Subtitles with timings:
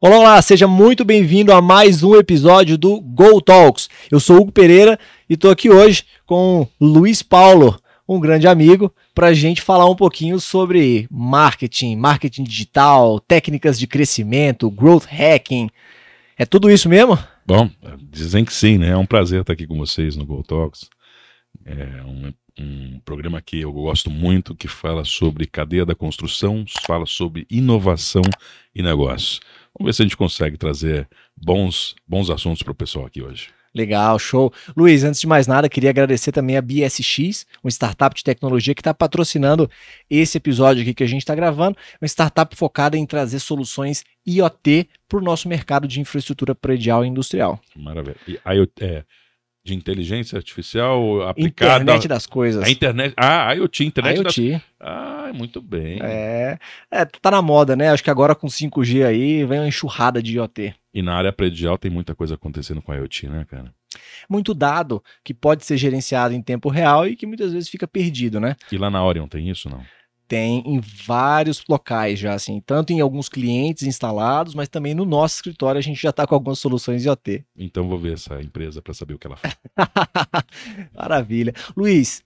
[0.00, 3.88] Olá, olá, seja muito bem-vindo a mais um episódio do Go Talks.
[4.10, 7.78] Eu sou Hugo Pereira e estou aqui hoje com Luiz Paulo,
[8.08, 13.86] um grande amigo, para a gente falar um pouquinho sobre marketing, marketing digital, técnicas de
[13.86, 15.68] crescimento, growth hacking.
[16.38, 17.18] É tudo isso mesmo?
[17.46, 17.70] Bom,
[18.10, 18.90] dizem que sim, né?
[18.90, 20.88] É um prazer estar aqui com vocês no Go Talks.
[21.64, 27.06] É um, um programa que eu gosto muito, que fala sobre cadeia da construção, fala
[27.06, 28.22] sobre inovação
[28.74, 29.40] e negócios.
[29.76, 33.48] Vamos ver se a gente consegue trazer bons, bons assuntos para o pessoal aqui hoje.
[33.74, 34.52] Legal, show.
[34.76, 38.80] Luiz, antes de mais nada, queria agradecer também a BSX, uma startup de tecnologia que
[38.80, 39.68] está patrocinando
[40.08, 41.76] esse episódio aqui que a gente está gravando.
[42.00, 47.08] Uma startup focada em trazer soluções IoT para o nosso mercado de infraestrutura predial e
[47.08, 47.60] industrial.
[47.74, 48.16] Maravilha.
[48.28, 49.04] E IoT, é,
[49.64, 51.82] de inteligência artificial aplicada.
[51.82, 52.62] Internet das coisas.
[52.62, 53.14] A internet.
[53.16, 54.52] Ah, IoT, internet IoT.
[54.52, 55.98] das Ah, muito bem.
[56.02, 56.58] É,
[56.90, 57.88] é, tá na moda, né?
[57.88, 60.74] Acho que agora com 5G aí vem uma enxurrada de IoT.
[60.92, 63.72] E na área predial tem muita coisa acontecendo com a IoT, né, cara?
[64.28, 68.38] Muito dado que pode ser gerenciado em tempo real e que muitas vezes fica perdido,
[68.38, 68.56] né?
[68.70, 69.82] E lá na Orion tem isso, não?
[70.26, 75.36] Tem em vários locais já, assim, tanto em alguns clientes instalados, mas também no nosso
[75.36, 77.44] escritório a gente já está com algumas soluções IoT.
[77.56, 79.54] Então vou ver essa empresa para saber o que ela faz.
[80.94, 81.52] Maravilha.
[81.76, 82.22] Luiz,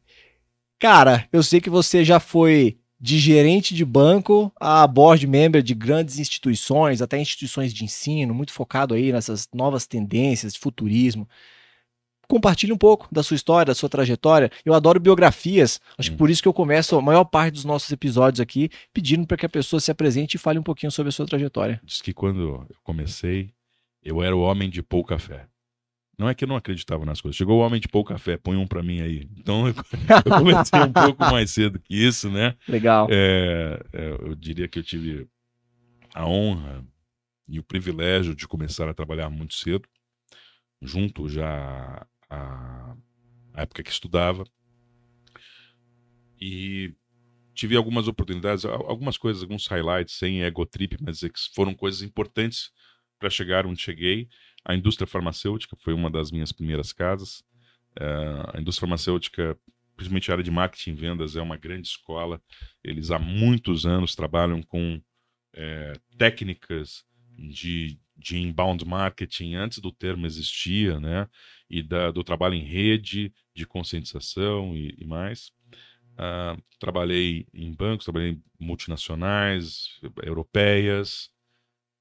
[0.78, 5.74] cara, eu sei que você já foi de gerente de banco a board member de
[5.74, 11.28] grandes instituições, até instituições de ensino, muito focado aí nessas novas tendências de futurismo.
[12.28, 14.50] Compartilhe um pouco da sua história, da sua trajetória.
[14.64, 17.90] Eu adoro biografias, acho que por isso que eu começo a maior parte dos nossos
[17.90, 21.12] episódios aqui pedindo para que a pessoa se apresente e fale um pouquinho sobre a
[21.12, 21.80] sua trajetória.
[21.82, 23.50] Diz que quando eu comecei,
[24.02, 25.46] eu era o homem de pouco café.
[26.18, 27.36] Não é que eu não acreditava nas coisas.
[27.36, 29.28] Chegou o homem de pouco café, põe um para mim aí.
[29.38, 29.74] Então eu,
[30.26, 32.56] eu comecei um pouco mais cedo que isso, né?
[32.68, 33.06] Legal.
[33.10, 35.28] É, é, eu diria que eu tive
[36.12, 36.84] a honra
[37.46, 39.88] e o privilégio de começar a trabalhar muito cedo,
[40.82, 42.96] junto já à,
[43.54, 44.44] à época que estudava.
[46.40, 46.94] E
[47.54, 52.70] tive algumas oportunidades, algumas coisas, alguns highlights sem ego trip, mas é foram coisas importantes
[53.18, 54.28] para chegar onde cheguei.
[54.64, 57.40] A indústria farmacêutica foi uma das minhas primeiras casas.
[57.98, 59.58] Uh, a indústria farmacêutica,
[59.96, 62.40] principalmente a área de marketing e vendas, é uma grande escola.
[62.84, 65.02] Eles há muitos anos trabalham com
[65.52, 67.04] é, técnicas
[67.36, 71.28] de, de inbound marketing antes do termo existia, né?
[71.70, 75.52] E da, do trabalho em rede, de conscientização e, e mais.
[76.14, 81.30] Uh, trabalhei em bancos, trabalhei em multinacionais, europeias,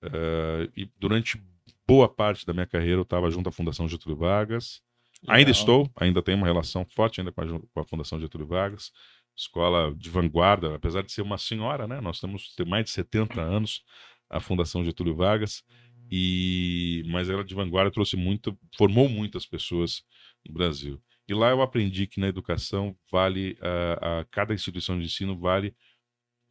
[0.04, 1.40] uh, e durante
[1.88, 4.82] boa parte da minha carreira eu estava junto à Fundação Getúlio Vargas.
[5.22, 5.38] Legal.
[5.38, 8.92] Ainda estou, ainda tenho uma relação forte ainda com a, com a, Fundação Getúlio Vargas.
[9.36, 12.02] Escola de vanguarda, apesar de ser uma senhora, né?
[12.02, 13.84] Nós temos mais de 70 anos
[14.30, 15.64] a Fundação Getúlio Vargas.
[16.10, 20.04] E mas ela de vanguarda trouxe muito, formou muitas pessoas
[20.46, 21.02] no Brasil.
[21.28, 25.76] E lá eu aprendi que na educação vale a, a cada instituição de ensino vale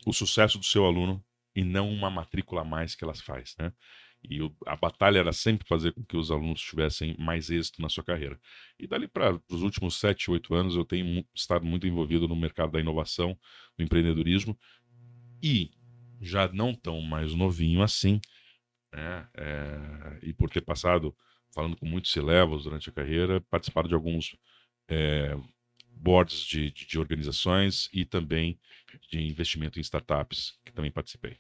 [0.07, 1.25] o sucesso do seu aluno
[1.55, 3.73] e não uma matrícula a mais que elas faz, né?
[4.29, 8.03] E a batalha era sempre fazer com que os alunos tivessem mais êxito na sua
[8.03, 8.39] carreira.
[8.79, 12.73] E dali para os últimos sete, oito anos, eu tenho estado muito envolvido no mercado
[12.73, 13.39] da inovação,
[13.79, 14.59] do empreendedorismo,
[15.43, 15.71] e
[16.21, 18.21] já não tão mais novinho assim,
[18.97, 19.29] né?
[19.35, 21.15] É, e por ter passado
[21.55, 24.37] falando com muitos C-levels durante a carreira, participado de alguns
[24.89, 25.37] é,
[25.91, 28.59] boards de, de, de, organizações e também
[29.11, 31.37] de investimento em startups, que também participei.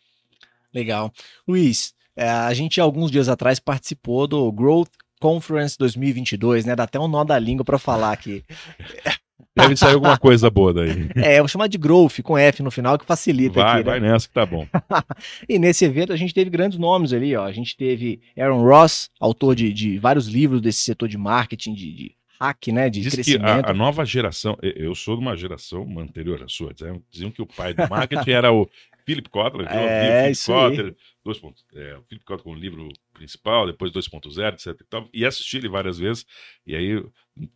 [0.72, 1.12] Legal.
[1.48, 6.76] Luiz, é, a gente, alguns dias atrás, participou do Growth Conference 2022, né?
[6.76, 8.44] Dá até um nó da língua para falar aqui.
[9.56, 11.08] Deve sair alguma coisa boa daí.
[11.16, 13.82] É, eu vou chamar de Growth com F no final, que facilita vai, aqui, né?
[13.84, 14.66] Vai nessa que tá bom.
[15.48, 17.44] e nesse evento a gente teve grandes nomes ali, ó.
[17.44, 21.92] A gente teve Aaron Ross, autor de, de vários livros desse setor de marketing, de,
[21.92, 22.90] de hack, né?
[22.90, 23.64] De Diz crescimento.
[23.64, 26.72] que a, a, nova geração, eu sou de uma geração anterior à sua,
[27.10, 28.68] diziam que o pai do marketing era o
[29.06, 33.66] Philip Kotler, é, Philip Kotler, dois pontos, é, o Philip Kotler com o livro principal,
[33.66, 36.26] depois 2.0, etc e, tal, e assisti ele várias vezes,
[36.66, 37.02] e aí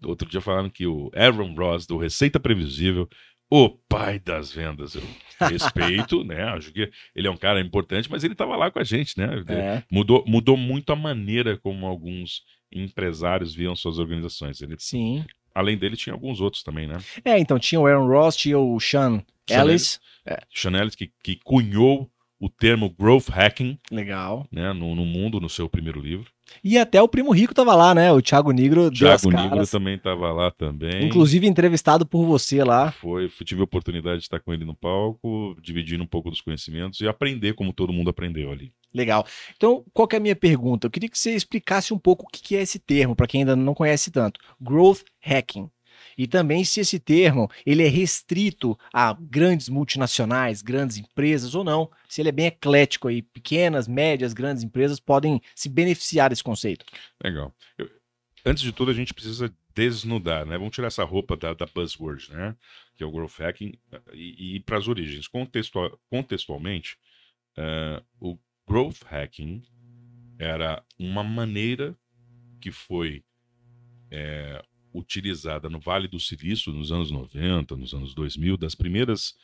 [0.04, 3.08] outro dia falaram que o Aaron Ross, do Receita Previsível,
[3.50, 5.02] o pai das vendas, eu
[5.48, 8.84] respeito, né, acho que ele é um cara importante, mas ele estava lá com a
[8.84, 9.82] gente, né, é.
[9.90, 12.42] mudou, mudou muito a maneira como alguns
[12.72, 14.60] empresários viam suas organizações.
[14.60, 15.24] Ele, Sim.
[15.52, 16.98] Além dele, tinha alguns outros também, né?
[17.24, 19.20] É, então tinha o Aaron Ross, tinha o Sean
[19.50, 20.00] Ellis.
[20.26, 20.38] É.
[20.52, 22.10] Sean Ellis, que, que cunhou
[22.40, 23.78] o termo growth hacking.
[23.90, 24.46] Legal.
[24.50, 26.30] Né, no, no mundo, no seu primeiro livro.
[26.64, 28.10] E até o Primo Rico tava lá, né?
[28.12, 29.30] O Thiago Negro Thiago.
[29.30, 31.06] Negro também estava lá também.
[31.06, 32.90] Inclusive entrevistado por você lá.
[32.92, 37.00] Foi, tive a oportunidade de estar com ele no palco, dividindo um pouco dos conhecimentos
[37.00, 38.72] e aprender como todo mundo aprendeu ali.
[38.92, 39.24] Legal.
[39.56, 40.86] Então, qual que é a minha pergunta?
[40.86, 43.54] Eu queria que você explicasse um pouco o que é esse termo, para quem ainda
[43.54, 44.40] não conhece tanto.
[44.60, 45.70] Growth hacking.
[46.20, 51.90] E também se esse termo ele é restrito a grandes multinacionais, grandes empresas ou não.
[52.06, 56.84] Se ele é bem eclético aí, pequenas, médias, grandes empresas podem se beneficiar desse conceito.
[57.24, 57.54] Legal.
[57.78, 57.88] Eu-
[58.44, 60.58] antes de tudo, a gente precisa desnudar, né?
[60.58, 62.54] Vamos tirar essa roupa da, da buzzword, né?
[62.98, 63.72] Que é o growth hacking,
[64.12, 65.26] e, ir para as origens.
[65.26, 66.98] Contextua- contextualmente,
[67.56, 68.38] eh, o
[68.68, 69.62] growth hacking
[70.38, 71.96] era uma maneira
[72.60, 73.24] que foi
[74.10, 74.62] eh,
[74.92, 79.34] utilizada no Vale do Silício nos anos 90, nos anos 2000, das primeiras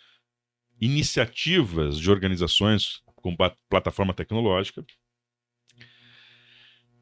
[0.81, 4.85] iniciativas de organizações com pla- plataforma tecnológica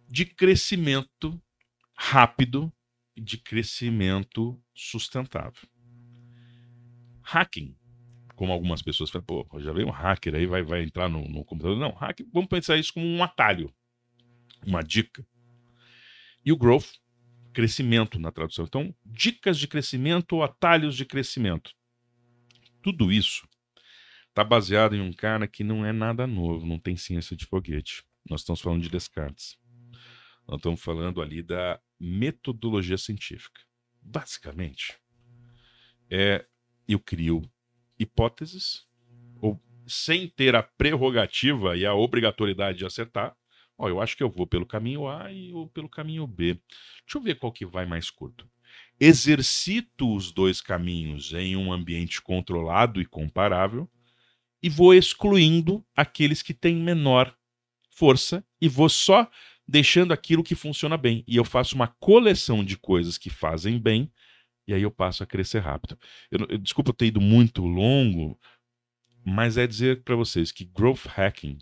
[0.08, 1.41] de crescimento
[1.96, 2.73] rápido
[3.17, 5.69] e de crescimento sustentável.
[7.23, 7.76] Hacking,
[8.35, 11.44] como algumas pessoas falam, pô, já veio um hacker aí, vai, vai entrar no, no
[11.44, 11.79] computador.
[11.79, 13.73] Não, hacking, vamos pensar isso como um atalho,
[14.67, 15.26] uma dica.
[16.44, 16.99] E o growth,
[17.54, 18.64] crescimento na tradução.
[18.64, 21.72] Então, dicas de crescimento ou atalhos de crescimento.
[22.82, 23.48] Tudo isso
[24.28, 28.04] está baseado em um cara que não é nada novo, não tem ciência de foguete.
[28.28, 29.56] Nós estamos falando de Descartes.
[30.46, 33.60] Nós estamos falando ali da metodologia científica.
[34.02, 34.98] Basicamente,
[36.10, 36.44] é
[36.86, 37.42] eu crio
[37.98, 38.86] hipóteses,
[39.40, 43.36] ou sem ter a prerrogativa e a obrigatoriedade de acertar.
[43.76, 46.54] Ó, eu acho que eu vou pelo caminho A e ou pelo caminho B.
[46.54, 48.48] Deixa eu ver qual que vai mais curto.
[48.98, 53.88] Exercito os dois caminhos em um ambiente controlado e comparável
[54.62, 57.36] e vou excluindo aqueles que têm menor
[57.90, 59.28] força e vou só
[59.66, 61.24] deixando aquilo que funciona bem.
[61.26, 64.10] E eu faço uma coleção de coisas que fazem bem,
[64.66, 65.98] e aí eu passo a crescer rápido.
[66.30, 68.38] Eu, eu- desculpa eu ter ido muito longo,
[69.24, 71.58] mas é dizer para vocês que growth hacking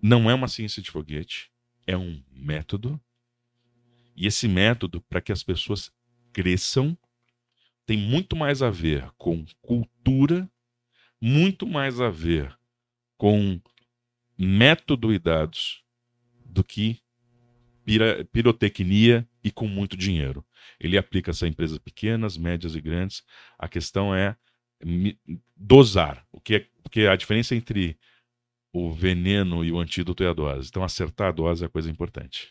[0.00, 1.50] não é uma ciência de foguete,
[1.86, 3.00] é um método.
[4.14, 5.92] E esse método, para que as pessoas
[6.32, 6.96] cresçam,
[7.84, 10.50] tem muito mais a ver com cultura,
[11.20, 12.56] muito mais a ver
[13.16, 13.60] com
[14.36, 15.84] método e dados
[16.44, 17.00] do que
[18.32, 20.44] pirotecnia e com muito dinheiro.
[20.80, 23.22] Ele aplica-se a empresas pequenas, médias e grandes.
[23.58, 24.36] A questão é
[25.56, 26.26] dosar.
[26.32, 27.98] O que é, porque a diferença entre
[28.72, 30.68] o veneno e o antídoto é a dose.
[30.68, 32.48] Então, acertar a dose é a coisa importante.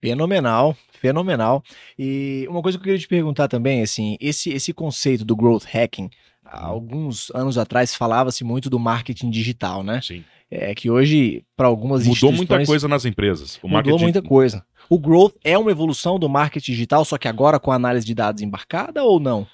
[0.00, 1.62] Fenomenal, fenomenal.
[1.98, 5.64] E uma coisa que eu queria te perguntar também, assim, esse, esse conceito do growth
[5.64, 6.10] hacking,
[6.44, 10.00] há alguns anos atrás falava-se muito do marketing digital, né?
[10.02, 10.24] Sim.
[10.50, 13.56] É que hoje, para algumas Mudou muita coisa nas empresas.
[13.62, 14.66] O mudou marketing- muita coisa.
[14.90, 18.14] O growth é uma evolução do marketing digital, só que agora com a análise de
[18.14, 19.46] dados embarcada ou não?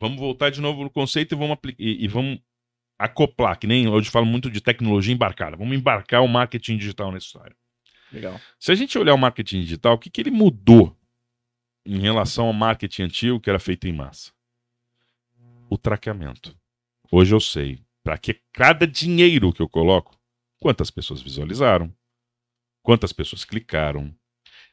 [0.00, 2.38] Vamos voltar de novo no conceito e vamos, e, e vamos
[2.98, 5.56] acoplar, que nem hoje falo muito de tecnologia embarcada.
[5.56, 7.56] Vamos embarcar o marketing digital nessa história.
[8.12, 8.40] Legal.
[8.58, 10.96] Se a gente olhar o marketing digital, o que, que ele mudou
[11.84, 14.32] em relação ao marketing antigo que era feito em massa?
[15.68, 16.56] O traqueamento.
[17.10, 20.16] Hoje eu sei para que cada dinheiro que eu coloco,
[20.60, 21.92] quantas pessoas visualizaram,
[22.82, 24.14] quantas pessoas clicaram.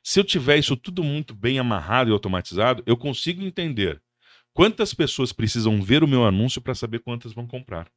[0.03, 4.01] Se eu tiver isso tudo muito bem amarrado e automatizado, eu consigo entender
[4.53, 7.91] quantas pessoas precisam ver o meu anúncio para saber quantas vão comprar.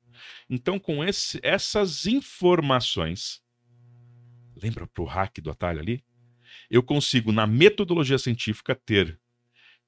[0.49, 3.43] Então, com esse- essas informações,
[4.61, 6.05] lembra pro hack do atalho ali?
[6.71, 9.21] Eu consigo, na metodologia científica, ter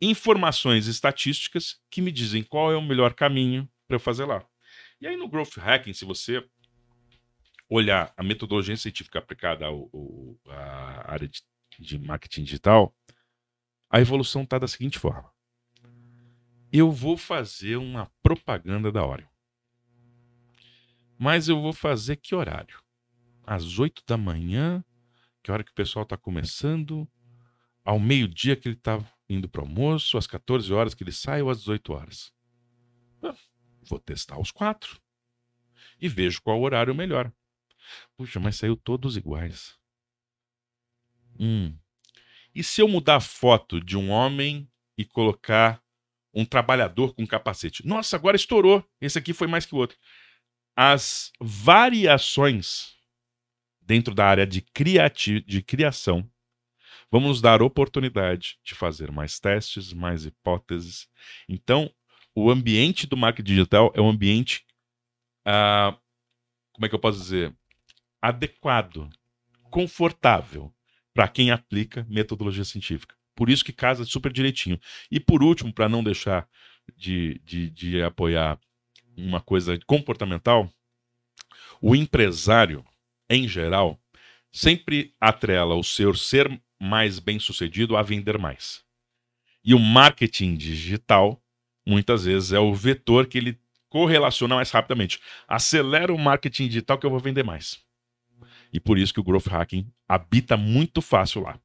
[0.01, 4.45] informações estatísticas que me dizem qual é o melhor caminho para eu fazer lá.
[5.01, 6.45] E aí, no Growth Hacking, se você
[7.69, 9.91] olhar a metodologia científica aplicada ao-
[10.47, 11.43] à área de,
[11.79, 12.95] de marketing digital,
[13.91, 15.31] a evolução está da seguinte forma.
[16.73, 19.29] Eu vou fazer uma propaganda da Oreo.
[21.19, 22.81] Mas eu vou fazer que horário?
[23.45, 24.85] Às 8 da manhã,
[25.43, 27.09] que hora que o pessoal está começando,
[27.85, 31.43] ao meio-dia que ele está indo para o almoço, às 14 horas que ele sai
[31.43, 32.33] ou às 18 horas.
[33.89, 35.01] Vou testar os quatro
[36.01, 37.33] e vejo qual horário melhor.
[38.17, 39.77] Puxa, mas saiu todos iguais.
[41.41, 41.75] Hum.
[42.55, 45.83] E se eu mudar a foto de um homem e colocar
[46.35, 47.87] um trabalhador com capacete?
[47.87, 48.85] Nossa, agora estourou.
[49.01, 49.97] Esse aqui foi mais que o outro.
[50.81, 52.95] As variações
[53.83, 56.31] dentro da área de, criati de criação
[57.11, 61.09] vão nos dar oportunidade de fazer mais testes, mais hipóteses.
[61.49, 61.93] Então,
[62.33, 64.65] o ambiente do marketing digital é um ambiente,
[65.45, 65.99] ah,
[66.73, 67.53] como é que eu posso dizer,
[68.23, 69.11] adequado
[69.73, 70.73] confortável
[71.13, 73.17] para quem aplica metodologia científica.
[73.35, 74.79] Por isso que casa super direitinho.
[75.11, 76.49] E por último, para não deixar
[76.97, 78.61] de, de, de apoiar
[79.19, 80.71] uma coisa comportamental,
[81.81, 82.85] o empresário,
[83.29, 83.99] em geral,
[84.53, 88.83] sempre atrela o seu ser mais bem sucedido a vender mais.
[89.65, 91.43] E o marketing digital,
[91.87, 95.21] muitas vezes, é o vetor que ele correlaciona mais rapidamente.
[95.47, 97.83] Acelera o marketing digital que eu vou vender mais.
[98.73, 101.59] E por isso que o growth hacking habita muito fácil lá.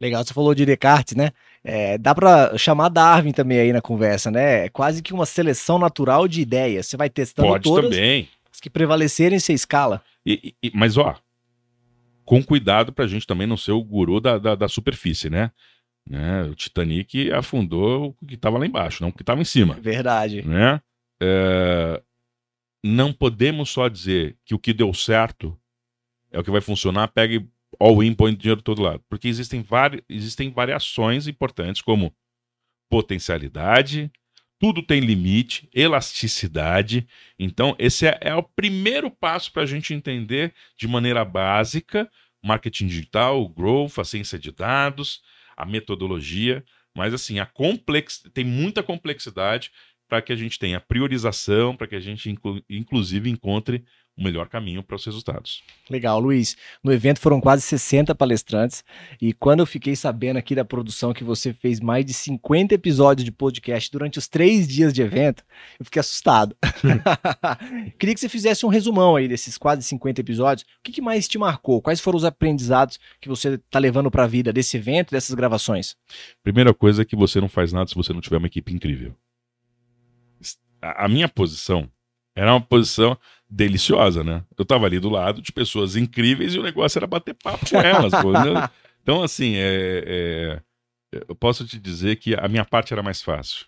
[0.00, 1.32] Legal, você falou de Descartes, né?
[1.64, 4.66] É, dá para chamar Darwin também aí na conversa, né?
[4.66, 6.86] É quase que uma seleção natural de ideias.
[6.86, 8.28] Você vai testando Pode todas também.
[8.52, 10.02] as que prevalecerem, você escala.
[10.24, 11.16] E, e, mas, ó,
[12.24, 15.50] com cuidado pra gente também não ser o guru da, da, da superfície, né?
[16.08, 16.44] né?
[16.44, 19.74] O Titanic afundou o que estava lá embaixo, não o que estava em cima.
[19.80, 20.42] Verdade.
[20.42, 20.80] Né?
[21.20, 22.00] É,
[22.84, 25.58] não podemos só dizer que o que deu certo
[26.30, 27.48] é o que vai funcionar, pegue
[27.78, 29.02] all-in, põe dinheiro do todo lado.
[29.08, 32.14] Porque existem, vari, existem variações importantes, como
[32.90, 34.10] potencialidade,
[34.58, 37.06] tudo tem limite, elasticidade.
[37.38, 42.10] Então, esse é, é o primeiro passo para a gente entender de maneira básica
[42.42, 45.22] marketing digital, growth, a ciência de dados,
[45.56, 46.64] a metodologia.
[46.94, 48.22] Mas, assim, a complex...
[48.32, 49.70] tem muita complexidade
[50.08, 52.62] para que a gente tenha priorização, para que a gente, inclu...
[52.68, 53.84] inclusive, encontre
[54.18, 55.62] o melhor caminho para os resultados.
[55.88, 56.56] Legal, Luiz.
[56.82, 58.84] No evento foram quase 60 palestrantes
[59.20, 63.24] e quando eu fiquei sabendo aqui da produção que você fez mais de 50 episódios
[63.24, 65.44] de podcast durante os três dias de evento,
[65.78, 66.56] eu fiquei assustado.
[67.98, 70.62] Queria que você fizesse um resumão aí desses quase 50 episódios.
[70.62, 71.80] O que, que mais te marcou?
[71.80, 75.96] Quais foram os aprendizados que você está levando para a vida desse evento, dessas gravações?
[76.42, 79.14] Primeira coisa é que você não faz nada se você não tiver uma equipe incrível.
[80.80, 81.88] A minha posição
[82.38, 84.44] era uma posição deliciosa, né?
[84.56, 87.78] Eu tava ali do lado de pessoas incríveis e o negócio era bater papo com
[87.78, 88.12] elas.
[88.22, 88.68] pô, né?
[89.00, 90.62] Então, assim, é, é,
[91.26, 93.64] eu posso te dizer que a minha parte era mais fácil.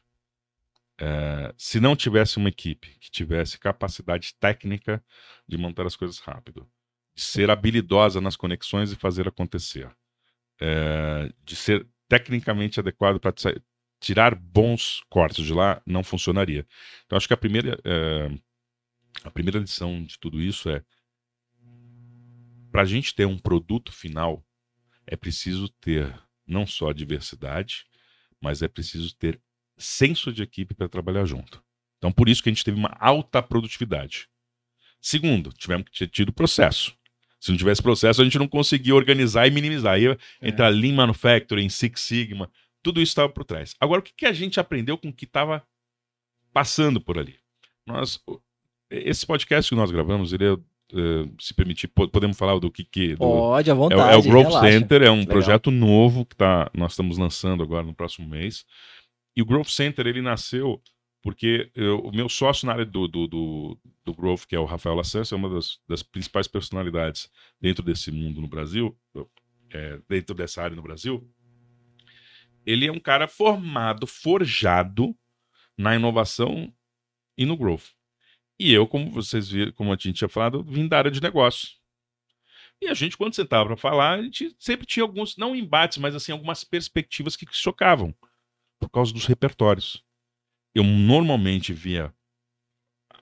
[1.00, 5.02] É, se não tivesse uma equipe que tivesse capacidade técnica
[5.48, 6.68] de montar as coisas rápido,
[7.14, 9.90] de ser habilidosa nas conexões e fazer acontecer,
[10.60, 13.32] é, de ser tecnicamente adequado para
[13.98, 16.66] tirar bons cortes de lá, não funcionaria.
[17.06, 18.30] Então, acho que a primeira é,
[19.24, 20.82] a primeira lição de tudo isso é:
[22.70, 24.44] para a gente ter um produto final,
[25.06, 26.12] é preciso ter
[26.46, 27.86] não só diversidade,
[28.40, 29.40] mas é preciso ter
[29.76, 31.62] senso de equipe para trabalhar junto.
[31.98, 34.28] Então, por isso que a gente teve uma alta produtividade.
[35.00, 36.94] Segundo, tivemos que ter tido processo.
[37.38, 39.94] Se não tivesse processo, a gente não conseguia organizar e minimizar.
[39.94, 40.04] Aí
[40.42, 40.70] entra é.
[40.70, 42.50] Lean Manufacturing, Six Sigma,
[42.82, 43.74] tudo isso estava por trás.
[43.80, 45.66] Agora, o que, que a gente aprendeu com o que estava
[46.52, 47.38] passando por ali?
[47.86, 48.22] Nós,
[48.90, 53.10] esse podcast que nós gravamos, ele é, é se permitir, podemos falar do que que...
[53.12, 54.10] Do, Pode, à vontade.
[54.10, 54.72] É, é o Growth relaxa.
[54.72, 55.32] Center, é um Legal.
[55.32, 58.64] projeto novo que tá, nós estamos lançando agora no próximo mês.
[59.36, 60.82] E o Growth Center, ele nasceu
[61.22, 64.64] porque eu, o meu sócio na área do, do, do, do Growth, que é o
[64.64, 67.30] Rafael Lassance, é uma das, das, principais personalidades
[67.60, 68.96] dentro desse mundo no Brasil,
[69.70, 71.28] é, dentro dessa área no Brasil.
[72.64, 75.14] Ele é um cara formado, forjado
[75.76, 76.72] na inovação
[77.36, 77.88] e no growth.
[78.60, 81.70] E eu, como vocês viram, como a gente tinha falado, vim da área de negócio.
[82.78, 86.14] E a gente, quando sentava para falar, a gente sempre tinha alguns, não embates, mas
[86.14, 88.14] assim, algumas perspectivas que chocavam
[88.78, 90.04] por causa dos repertórios.
[90.74, 92.12] Eu normalmente via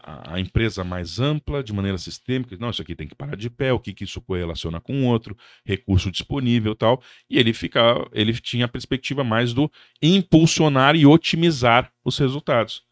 [0.03, 3.73] a empresa mais ampla, de maneira sistêmica, não, isso aqui tem que parar de pé,
[3.73, 7.01] o que, que isso correlaciona com o outro, recurso disponível tal.
[7.31, 9.71] E ele ficava, ele tinha a perspectiva mais do
[10.03, 12.88] impulsionar e otimizar os resultados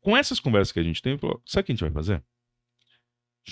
[0.00, 2.22] com essas conversas que a gente tem, sabe o que a gente vai fazer?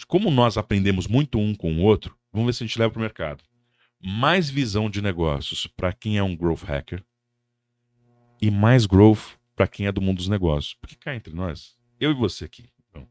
[0.07, 3.01] Como nós aprendemos muito um com o outro, vamos ver se a gente leva para
[3.01, 3.45] o mercado.
[4.01, 7.05] Mais visão de negócios para quem é um growth hacker
[8.41, 10.75] e mais growth para quem é do mundo dos negócios.
[10.75, 13.09] Porque cá entre nós, eu e você aqui, então,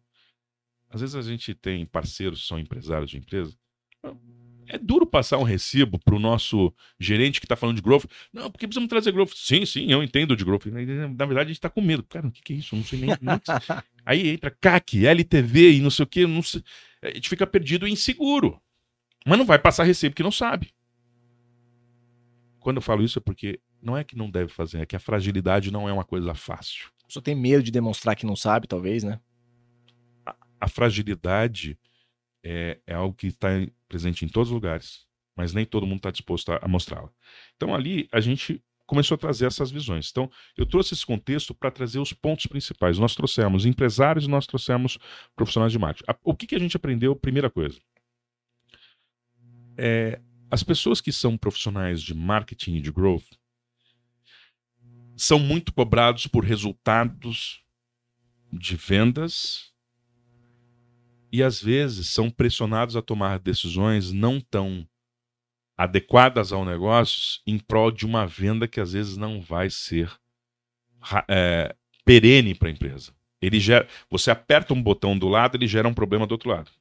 [0.89, 3.57] às vezes a gente tem parceiros que são empresários de empresa,
[4.67, 8.05] é duro passar um recibo para o nosso gerente que está falando de growth.
[8.33, 9.33] Não, porque precisamos trazer growth.
[9.35, 10.65] Sim, sim, eu entendo de growth.
[10.65, 12.03] Na verdade, a gente está com medo.
[12.03, 12.75] Cara, o que, que, é isso?
[12.75, 13.09] Eu não sei nem.
[13.09, 13.17] nem
[14.05, 16.27] Aí entra CAC, LTV e não sei o que.
[16.27, 16.63] Não sei...
[17.01, 18.61] A gente fica perdido e inseguro.
[19.25, 20.73] Mas não vai passar recibo que não sabe.
[22.59, 24.99] Quando eu falo isso é porque não é que não deve fazer, é que a
[24.99, 26.89] fragilidade não é uma coisa fácil.
[27.07, 29.19] Só tem medo de demonstrar que não sabe, talvez, né?
[30.25, 31.77] A, a fragilidade
[32.43, 33.49] é, é algo que está
[33.87, 37.09] presente em todos os lugares, mas nem todo mundo está disposto a, a mostrá-la.
[37.55, 40.09] Então ali a gente começou a trazer essas visões.
[40.09, 42.97] Então, eu trouxe esse contexto para trazer os pontos principais.
[42.97, 44.97] Nós trouxemos empresários nós trouxemos
[45.35, 46.09] profissionais de marketing.
[46.23, 47.13] O que, que a gente aprendeu?
[47.15, 47.77] Primeira coisa.
[49.77, 53.27] é, as pessoas que são profissionais de marketing e de growth
[55.15, 57.63] são muito cobrados por resultados
[58.51, 59.73] de vendas
[61.31, 64.87] e às vezes são pressionados a tomar decisões não tão
[65.77, 70.11] adequadas ao negócio em prol de uma venda que às vezes não vai ser
[71.27, 73.13] é, perene para a empresa.
[73.39, 76.71] Ele gera, você aperta um botão do lado, ele gera um problema do outro lado.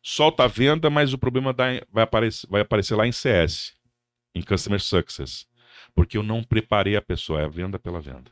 [0.00, 3.76] Solta a venda, mas o problema vai, aparecer, vai aparecer lá em CS,
[4.32, 5.48] em Customer Success,
[5.94, 8.30] porque eu não preparei a pessoa, é a venda pela venda.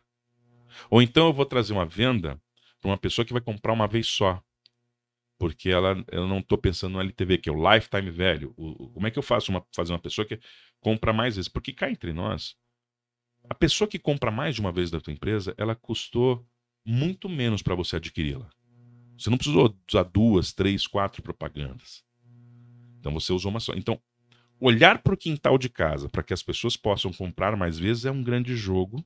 [0.88, 2.40] Ou então eu vou trazer uma venda
[2.80, 4.40] para uma pessoa que vai comprar uma vez só,
[5.44, 8.54] porque ela, eu não estou pensando no LTV, que é o lifetime value.
[8.56, 10.40] O, como é que eu faço uma, fazer uma pessoa que
[10.80, 11.50] compra mais vezes?
[11.50, 12.56] Porque cá entre nós,
[13.50, 16.48] a pessoa que compra mais de uma vez da tua empresa, ela custou
[16.82, 18.48] muito menos para você adquiri-la.
[19.18, 22.02] Você não precisou usar duas, três, quatro propagandas.
[22.98, 23.74] Então você usou uma só.
[23.74, 24.00] Então,
[24.58, 28.10] olhar para o quintal de casa para que as pessoas possam comprar mais vezes é
[28.10, 29.04] um grande jogo.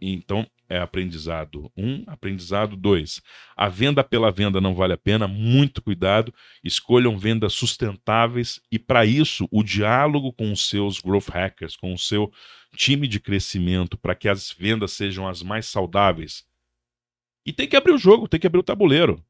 [0.00, 3.22] Então, é aprendizado um, aprendizado dois.
[3.56, 6.32] A venda pela venda não vale a pena, muito cuidado.
[6.62, 11.98] Escolham vendas sustentáveis e, para isso, o diálogo com os seus growth hackers, com o
[11.98, 12.30] seu
[12.76, 16.44] time de crescimento, para que as vendas sejam as mais saudáveis.
[17.46, 19.24] E tem que abrir o jogo, tem que abrir o tabuleiro.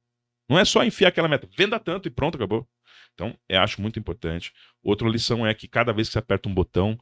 [0.48, 2.66] Não é só enfiar aquela meta, venda tanto e pronto, acabou.
[3.14, 4.52] Então, eu acho muito importante.
[4.82, 6.98] Outra lição é que cada vez que você aperta um botão,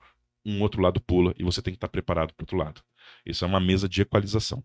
[0.46, 2.80] um outro lado pula e você tem que estar preparado para o outro lado.
[3.24, 4.64] Isso é uma mesa de equalização.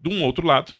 [0.00, 0.72] De um outro lado,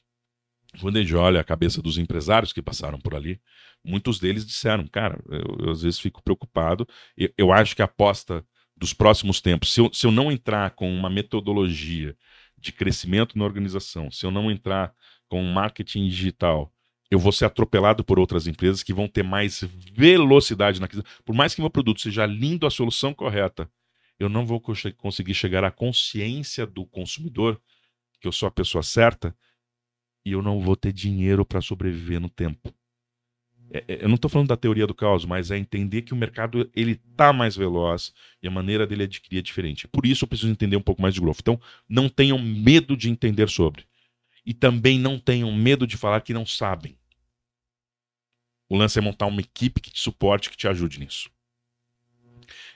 [0.81, 3.41] quando a gente olha a cabeça dos empresários que passaram por ali,
[3.85, 7.85] muitos deles disseram, cara, eu, eu às vezes fico preocupado, eu, eu, acho que a
[7.85, 8.45] aposta
[8.77, 12.17] dos próximos tempos, se eu, se eu não entrar com uma metodologia
[12.59, 14.93] de crescimento na organização, se eu não entrar
[15.29, 16.73] com marketing digital,
[17.15, 20.89] eu vou ser atropelado por outras empresas que vão ter mais velocidade na.
[21.25, 23.71] Por mais que meu produto seja lindo, a solução correta,
[24.19, 24.61] eu não vou
[24.97, 27.61] conseguir chegar à consciência do consumidor
[28.21, 29.37] que eu sou a pessoa certa
[30.25, 32.75] e eu não vou ter dinheiro para sobreviver no tempo.
[33.71, 36.17] É, é, eu não estou falando da teoria do caos, mas é entender que o
[36.17, 39.89] mercado ele tá mais veloz e a maneira dele adquirir é diferente.
[39.89, 41.41] Por isso eu preciso entender um pouco mais de growth.
[41.41, 43.85] Então, não tenham medo de entender sobre.
[44.47, 46.97] E também não tenham medo de falar que não sabem.
[48.69, 51.31] O lance é montar uma equipe que te suporte, que te ajude nisso.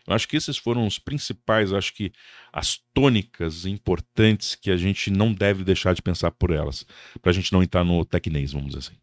[0.07, 2.13] Eu acho que esses foram os principais, acho que
[2.53, 6.87] as tônicas importantes que a gente não deve deixar de pensar por elas,
[7.21, 8.99] para a gente não entrar no tecnês, vamos dizer assim.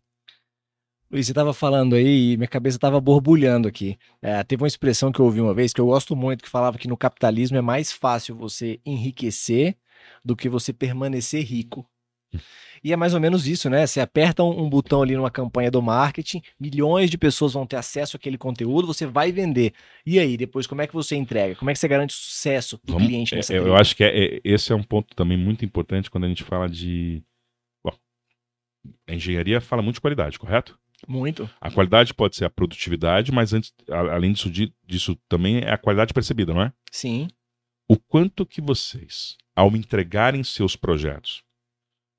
[1.12, 3.98] Luiz, você estava falando aí e minha cabeça estava borbulhando aqui.
[4.22, 6.80] É, teve uma expressão que eu ouvi uma vez que eu gosto muito, que falava
[6.80, 9.78] que no capitalismo é mais fácil você enriquecer
[10.24, 11.88] do que você permanecer rico.
[12.84, 13.88] E é mais ou menos isso, né?
[13.88, 18.16] Você aperta um, botão ali numa campanha do marketing, milhões de pessoas vão ter acesso
[18.16, 19.74] àquele conteúdo, você vai vender.
[20.06, 21.56] E aí, depois, como é que você entrega?
[21.56, 24.04] Como é que você garante o sucesso do Vamos, cliente nessa é, Eu acho que
[24.04, 27.24] é, é, esse é um ponto também muito importante quando a gente fala de.
[27.84, 27.94] Bom,
[29.08, 30.78] a engenharia fala muito de qualidade, correto?
[31.08, 31.50] Muito.
[31.60, 34.52] A qualidade pode ser a produtividade, mas antes, além disso,
[34.86, 36.74] disso também é a qualidade percebida, não é?
[36.92, 37.28] Sim.
[37.88, 41.44] O quanto que vocês, ao entregarem seus projetos,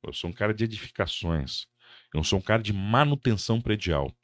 [0.07, 1.67] eu sou um cara de edificações.
[2.15, 4.15] Eu sou um cara de manutenção predial.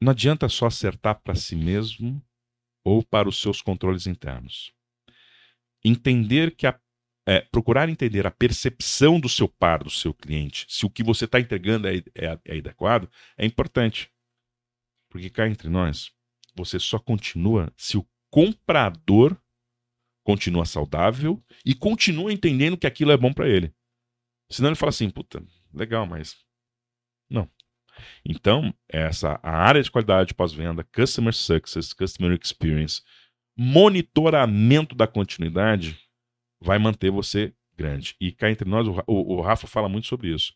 [0.00, 2.22] Não adianta só acertar para si mesmo
[2.84, 4.72] ou para os seus controles internos.
[5.82, 6.78] Entender que a,
[7.26, 11.24] é, procurar entender a percepção do seu par, do seu cliente, se o que você
[11.24, 14.10] está entregando é, é, é adequado, é importante.
[15.08, 16.12] Porque cá entre nós,
[16.54, 19.36] você só continua se o comprador
[20.24, 23.72] continua saudável e continua entendendo que aquilo é bom para ele.
[24.50, 26.36] Senão ele fala assim, puta, legal, mas
[27.28, 27.48] não.
[28.24, 33.02] Então, essa a área de qualidade de pós-venda, customer success, customer experience,
[33.56, 35.98] monitoramento da continuidade
[36.60, 38.16] vai manter você grande.
[38.20, 40.54] E cá entre nós, o, o, o Rafa fala muito sobre isso.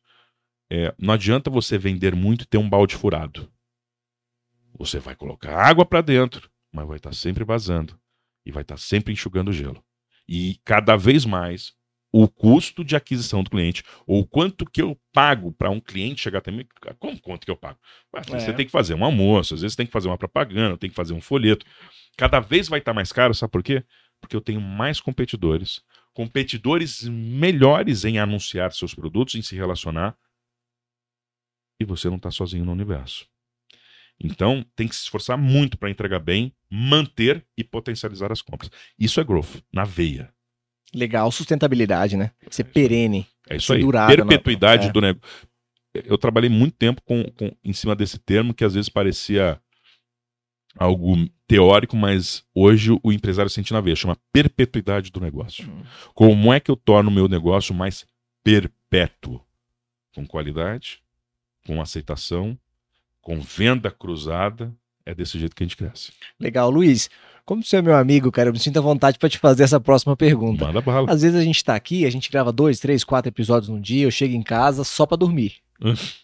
[0.71, 3.51] É, não adianta você vender muito e ter um balde furado.
[4.79, 7.99] Você vai colocar água para dentro, mas vai estar tá sempre vazando
[8.45, 9.83] e vai estar tá sempre enxugando gelo.
[10.29, 11.75] E cada vez mais
[12.13, 16.39] o custo de aquisição do cliente, ou quanto que eu pago para um cliente chegar
[16.39, 16.67] até mim,
[16.99, 17.79] como quanto que eu pago?
[18.15, 18.23] É.
[18.23, 20.97] Você tem que fazer um almoço, às vezes tem que fazer uma propaganda, tem que
[20.97, 21.67] fazer um folheto.
[22.17, 23.85] Cada vez vai estar tá mais caro, sabe por quê?
[24.21, 30.17] Porque eu tenho mais competidores, competidores melhores em anunciar seus produtos, em se relacionar,
[31.81, 33.27] e você não está sozinho no universo.
[34.21, 38.71] Então, tem que se esforçar muito para entregar bem, manter e potencializar as compras.
[38.99, 40.35] Isso é growth, na veia.
[40.95, 42.31] Legal, sustentabilidade, né?
[42.51, 43.27] Ser perene.
[43.49, 43.81] É isso aí.
[43.81, 44.93] Durado, Perpetuidade é.
[44.93, 45.49] do negócio.
[45.95, 49.61] Eu trabalhei muito tempo com, com, em cima desse termo que às vezes parecia
[50.77, 55.69] algo teórico, mas hoje o empresário sente na veia, chama perpetuidade do negócio.
[55.69, 55.83] Hum.
[56.15, 58.07] Como é que eu torno o meu negócio mais
[58.45, 59.41] perpétuo?
[60.15, 61.01] Com qualidade,
[61.67, 62.59] com aceitação,
[63.21, 64.75] com venda cruzada.
[65.05, 66.13] É desse jeito que a gente cresce.
[66.39, 67.09] Legal, Luiz.
[67.49, 69.81] Como você é meu amigo, cara, eu me sinto à vontade para te fazer essa
[69.81, 70.67] próxima pergunta.
[70.67, 71.11] Manda bala.
[71.11, 74.05] Às vezes a gente tá aqui, a gente grava dois, três, quatro episódios no dia,
[74.05, 75.55] eu chego em casa só pra dormir.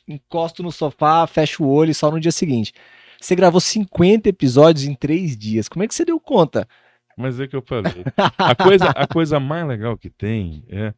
[0.06, 2.74] Encosto no sofá, fecho o olho e só no dia seguinte.
[3.18, 5.66] Você gravou 50 episódios em três dias.
[5.66, 6.68] Como é que você deu conta?
[7.16, 8.04] Mas é que eu falei.
[8.36, 10.92] A coisa, a coisa mais legal que tem é,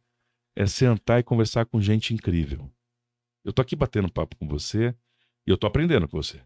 [0.57, 2.69] é sentar e conversar com gente incrível.
[3.45, 4.93] Eu tô aqui batendo papo com você
[5.47, 6.41] e eu tô aprendendo com você.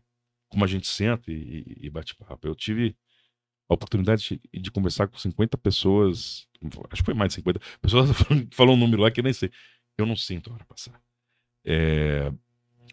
[0.51, 2.45] Como a gente senta e, e- e bate papo.
[2.47, 2.95] Eu tive
[3.71, 6.45] a oportunidade de, de conversar com 50 pessoas,
[6.91, 7.59] acho que foi mais de 50.
[7.59, 9.49] A pessoa falou- falou um número lá que eu nem sei.
[9.97, 11.01] Eu não sinto a hora passar.
[11.65, 12.31] É,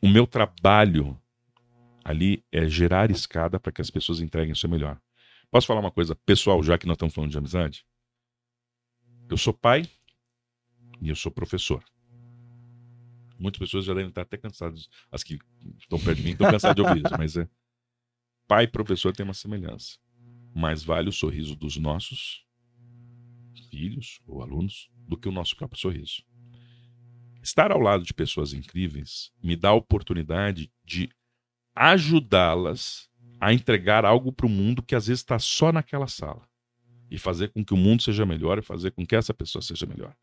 [0.01, 1.21] o meu trabalho
[2.05, 5.01] ali é gerar escada para que as pessoas entreguem o seu melhor.
[5.51, 7.85] Posso falar uma coisa pessoal, já que nós estamos falando de amizade?
[9.29, 9.83] Eu sou pai
[11.01, 11.83] e eu sou professor.
[13.39, 14.89] Muitas pessoas já devem estar até cansadas.
[15.11, 15.39] As que
[15.79, 17.49] estão perto de mim estão cansadas de ouvir isso, mas é.
[18.47, 19.99] Pai e professor tem uma semelhança.
[20.55, 22.45] Mais vale o sorriso dos nossos
[23.71, 26.23] filhos ou alunos do que o nosso próprio sorriso.
[27.43, 31.09] Estar ao lado de pessoas incríveis me dá a oportunidade de
[31.75, 33.09] ajudá-las
[33.41, 36.47] a entregar algo para o mundo que às vezes está só naquela sala.
[37.11, 39.87] E fazer com que o mundo seja melhor e fazer com que essa pessoa seja
[39.87, 40.15] melhor.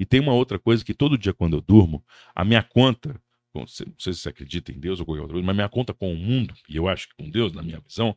[0.00, 3.20] E tem uma outra coisa que todo dia quando eu durmo, a minha conta,
[3.54, 6.12] não sei se você acredita em Deus ou qualquer outra coisa, mas minha conta com
[6.12, 8.16] o mundo, e eu acho que com Deus, na minha visão,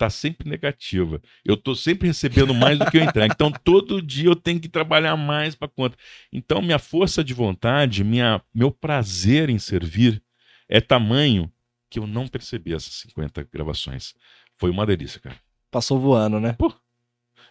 [0.00, 1.20] tá sempre negativa.
[1.44, 3.34] Eu tô sempre recebendo mais do que eu entrego.
[3.34, 5.94] Então todo dia eu tenho que trabalhar mais para conta.
[6.32, 10.22] Então minha força de vontade, minha, meu prazer em servir
[10.70, 11.52] é tamanho
[11.90, 14.14] que eu não percebi essas 50 gravações.
[14.56, 15.36] Foi uma delícia, cara.
[15.70, 16.54] Passou voando, né?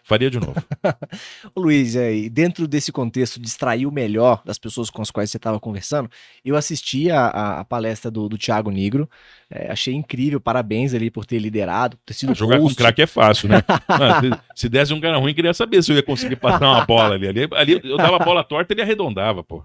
[0.02, 0.54] Faria de novo.
[1.54, 5.30] Ô, Luiz, é, dentro desse contexto de extrair o melhor das pessoas com as quais
[5.30, 6.10] você estava conversando,
[6.44, 9.08] eu assisti a, a- a palestra do, do Thiago Negro,
[9.50, 12.76] é, achei incrível, parabéns ali por ter liderado, ter sido Jogar com host.
[12.76, 13.62] craque é fácil, né?
[13.88, 16.84] Ah, se- se desse um cara ruim, queria saber se eu ia conseguir passar uma
[16.86, 17.28] bola ali.
[17.28, 19.62] Ali, ali eu dava a bola torta, ele arredondava, pô.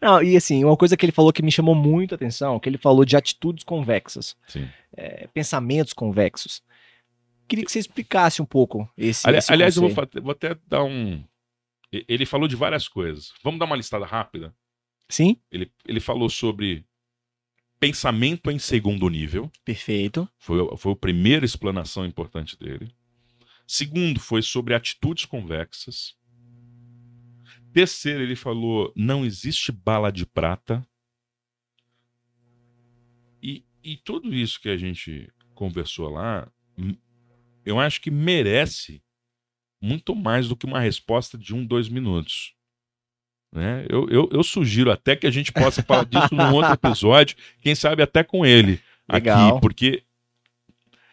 [0.00, 2.68] Não, e assim, uma coisa que ele falou que me chamou muito a atenção, que
[2.68, 4.36] ele falou de atitudes convexas,
[4.96, 6.62] é, pensamentos convexos.
[7.50, 10.84] Queria que você explicasse um pouco esse, Ali- esse aliás, eu vou, vou até dar
[10.84, 11.24] um.
[11.92, 13.32] Ele falou de várias coisas.
[13.42, 14.54] Vamos dar uma listada rápida?
[15.08, 16.86] Sim, Ele, ele falou sobre
[17.80, 19.50] pensamento em segundo nível.
[19.64, 20.28] perfeito.
[20.38, 22.94] Foi, a- foi a primeira explanação importante dele.
[23.66, 26.14] Segundo, foi sobre atitudes convexas.
[27.72, 30.86] Terceiro, ele falou: não existe bala de prata.
[33.42, 36.48] E, e tudo isso que a gente conversou lá,
[37.64, 39.02] eu acho que merece
[39.80, 42.54] muito mais do que uma resposta de um, dois minutos.
[43.52, 43.86] Né?
[43.88, 47.74] Eu, eu, eu sugiro até que a gente possa falar disso num outro episódio, quem
[47.74, 49.50] sabe até com ele Legal.
[49.50, 50.04] aqui, porque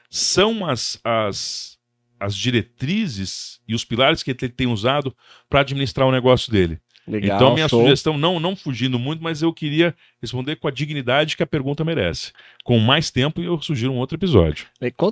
[0.10, 1.80] são as, as,
[2.20, 5.16] as diretrizes e os pilares que ele tem usado
[5.50, 6.80] para administrar o negócio dele.
[7.08, 7.38] Legal.
[7.38, 7.82] então, minha show.
[7.82, 11.86] sugestão, não, não fugindo muito, mas eu queria responder com a dignidade que a pergunta
[11.86, 12.32] merece.
[12.66, 14.66] Com mais tempo, eu sugiro um outro episódio.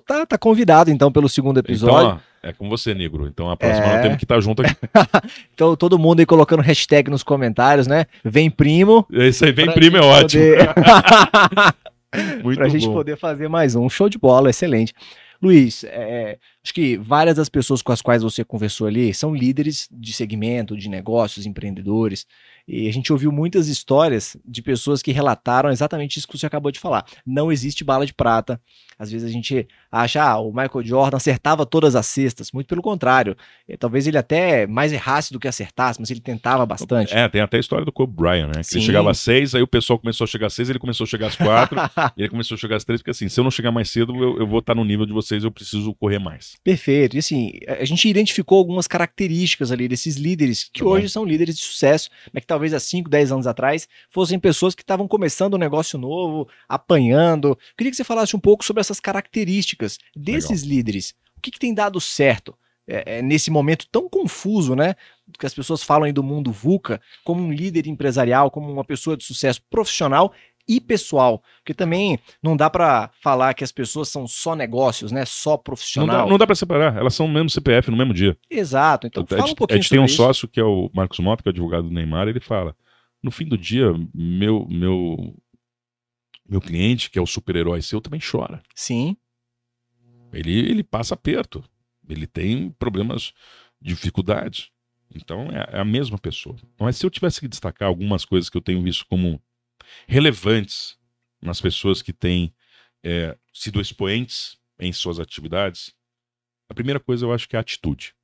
[0.06, 1.96] Tá, tá convidado então pelo segundo episódio.
[2.08, 3.28] Então, ó, é com você, negro.
[3.28, 3.94] Então, a próxima É.
[3.94, 4.76] nós temos que estar junto aqui.
[5.54, 8.06] Então, todo mundo aí colocando hashtag nos comentários, né?
[8.24, 9.06] Vem primo.
[9.12, 10.44] Esse aí vem primo, é gente ótimo.
[10.44, 10.74] poder-
[12.44, 12.94] Muito pra gente bom.
[12.94, 13.90] poder fazer mais um.
[13.90, 14.94] Show de bola, excelente.
[15.42, 19.88] Luiz, é, acho que várias das pessoas com as quais você conversou ali são líderes
[19.92, 22.26] de segmento, de negócios, empreendedores.
[22.68, 26.72] E a gente ouviu muitas histórias de pessoas que relataram exatamente isso que você acabou
[26.72, 27.06] de falar.
[27.24, 28.60] Não existe bala de prata.
[28.98, 32.52] Às vezes a gente acha, ah, o Michael Jordan acertava todas as cestas.
[32.52, 33.38] Muito pelo contrário.
[33.78, 37.14] Talvez ele até mais errasse do que acertasse, mas ele tentava bastante.
[37.14, 38.62] É, tem até a história do Kobe Bryant, né?
[38.72, 41.08] Ele chegava às seis, aí o pessoal começou a chegar às seis, ele começou a
[41.08, 41.78] chegar às quatro,
[42.18, 44.16] e ele começou a chegar às três, porque assim, se eu não chegar mais cedo,
[44.16, 46.55] eu, eu vou estar no nível de vocês, eu preciso correr mais.
[46.64, 47.16] Perfeito.
[47.16, 50.92] E assim, a gente identificou algumas características ali desses líderes que Tá bom.
[50.92, 54.74] hoje são líderes de sucesso, mas que talvez há 5, 10 anos atrás fossem pessoas
[54.74, 57.58] que estavam começando um negócio novo, apanhando.
[57.78, 61.14] Queria que você falasse um pouco sobre essas características desses líderes.
[61.38, 62.56] O que, que tem dado certo
[62.88, 64.96] é, é, nesse momento tão confuso, né?
[65.40, 69.18] Que as pessoas falam aí do mundo VUCA como um líder empresarial, como uma pessoa
[69.18, 70.32] de sucesso profissional
[70.68, 75.24] e pessoal, porque também não dá pra falar que as pessoas são só negócios, né?
[75.26, 76.26] Só Não profissional.
[76.26, 78.38] dá, não dá pra separar, elas são o mesmo CPF no mesmo dia.
[78.50, 79.08] Exato.
[79.08, 80.16] Então a, fala um gente- pouquinho a gente tem um isso.
[80.18, 82.76] sócio que é o Marcos Mota, que é o advogado do Neymar, ele fala:
[83.22, 85.36] no fim do dia, meu, meu,
[86.48, 88.62] meu cliente, que é o super-herói seu, também chora.
[88.74, 89.16] Sim,
[90.34, 91.64] Ele, ele passa aperto.
[92.08, 93.34] Ele tem problemas,
[93.82, 94.70] dificuldades.
[95.16, 96.56] Então é, é a mesma pessoa.
[96.80, 99.42] Mas se eu tivesse que destacar algumas coisas que eu tenho visto como
[100.08, 100.98] relevantes
[101.42, 102.54] nas pessoas que têm
[103.04, 105.96] é, sido expoentes em suas atividades,
[106.68, 108.16] a primeira coisa eu acho que é a atitude.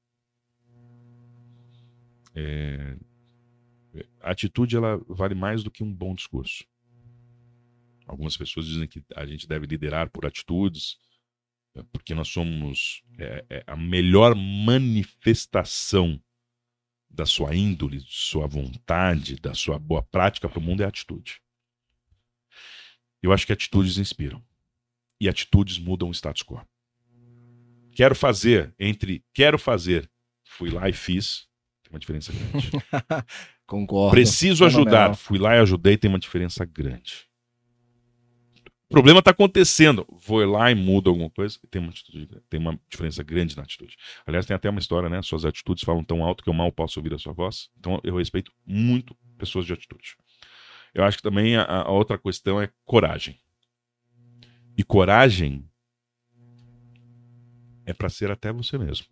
[2.33, 2.97] É,
[4.21, 6.65] a atitude ela vale mais do que um bom discurso.
[8.07, 10.97] Algumas pessoas dizem que a gente deve liderar por atitudes,
[11.75, 16.21] é, porque nós somos é, é a melhor manifestação
[17.09, 20.89] da sua índole, da sua vontade, da sua boa prática para o mundo é a
[20.89, 21.41] atitude.
[23.21, 24.41] Eu acho que atitudes inspiram.
[25.19, 26.61] E atitudes mudam o status quo.
[27.93, 30.09] Quero fazer entre quero fazer,
[30.43, 31.47] fui lá e fiz,
[31.83, 32.71] tem uma diferença grande.
[33.67, 34.11] Concordo.
[34.11, 37.29] Preciso ajudar, fui lá e ajudei, tem uma diferença grande.
[38.91, 40.05] O problema está acontecendo.
[40.09, 43.95] Vou lá e mudo alguma coisa, tem uma, atitude, tem uma diferença grande na atitude.
[44.25, 45.21] Aliás, tem até uma história, né?
[45.21, 47.69] Suas atitudes falam tão alto que eu mal posso ouvir a sua voz.
[47.79, 50.17] Então, eu respeito muito pessoas de atitude.
[50.93, 53.39] Eu acho que também a, a outra questão é coragem.
[54.77, 55.69] E coragem
[57.85, 59.07] é para ser até você mesmo.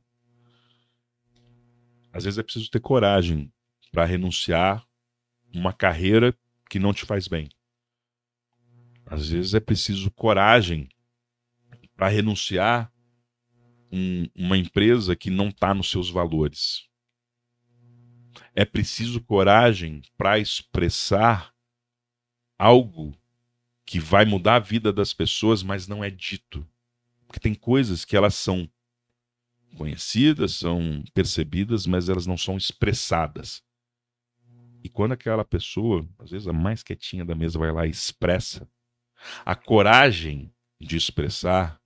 [2.11, 3.51] Às vezes é preciso ter coragem
[3.91, 4.85] para renunciar
[5.53, 6.35] uma carreira
[6.69, 7.49] que não te faz bem.
[9.05, 10.87] Às vezes é preciso coragem
[11.95, 12.93] para renunciar
[13.91, 16.87] um, uma empresa que não está nos seus valores.
[18.53, 21.53] É preciso coragem para expressar
[22.59, 23.17] algo
[23.85, 26.67] que vai mudar a vida das pessoas, mas não é dito.
[27.25, 28.69] Porque tem coisas que elas são
[29.75, 33.63] conhecidas, são percebidas, mas elas não são expressadas.
[34.83, 38.69] E quando aquela pessoa, às vezes a mais quietinha da mesa, vai lá e expressa,
[39.45, 41.79] a coragem de expressar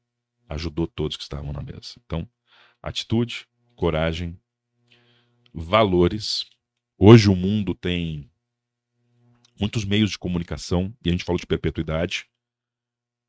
[0.48, 1.96] ajudou todos que estavam na mesa.
[2.06, 2.28] Então,
[2.82, 4.40] atitude, coragem,
[5.54, 6.46] valores.
[6.98, 8.30] Hoje o mundo tem
[9.64, 12.26] muitos meios de comunicação, e a gente falou de perpetuidade.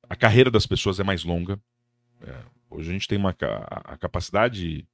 [0.09, 1.63] A carreira das pessoas é mais longa.
[2.21, 2.37] É,
[2.69, 4.85] hoje a gente tem uma a capacidade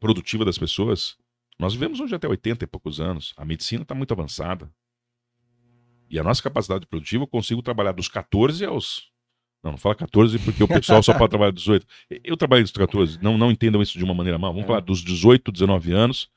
[0.00, 1.18] produtiva das pessoas.
[1.58, 3.34] Nós vivemos hoje até 80 e poucos anos.
[3.36, 4.72] A medicina está muito avançada.
[6.08, 9.10] E a nossa capacidade produtiva, eu consigo trabalhar dos 14 aos.
[9.62, 11.86] Não, não fala 14 porque o pessoal só pode trabalhar 18.
[12.24, 14.52] Eu trabalhei dos 14, não, não entendam isso de uma maneira mal.
[14.52, 14.68] Vamos é.
[14.68, 16.30] falar dos 18, 19 anos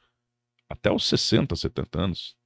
[0.68, 2.41] até os 60, 70 anos.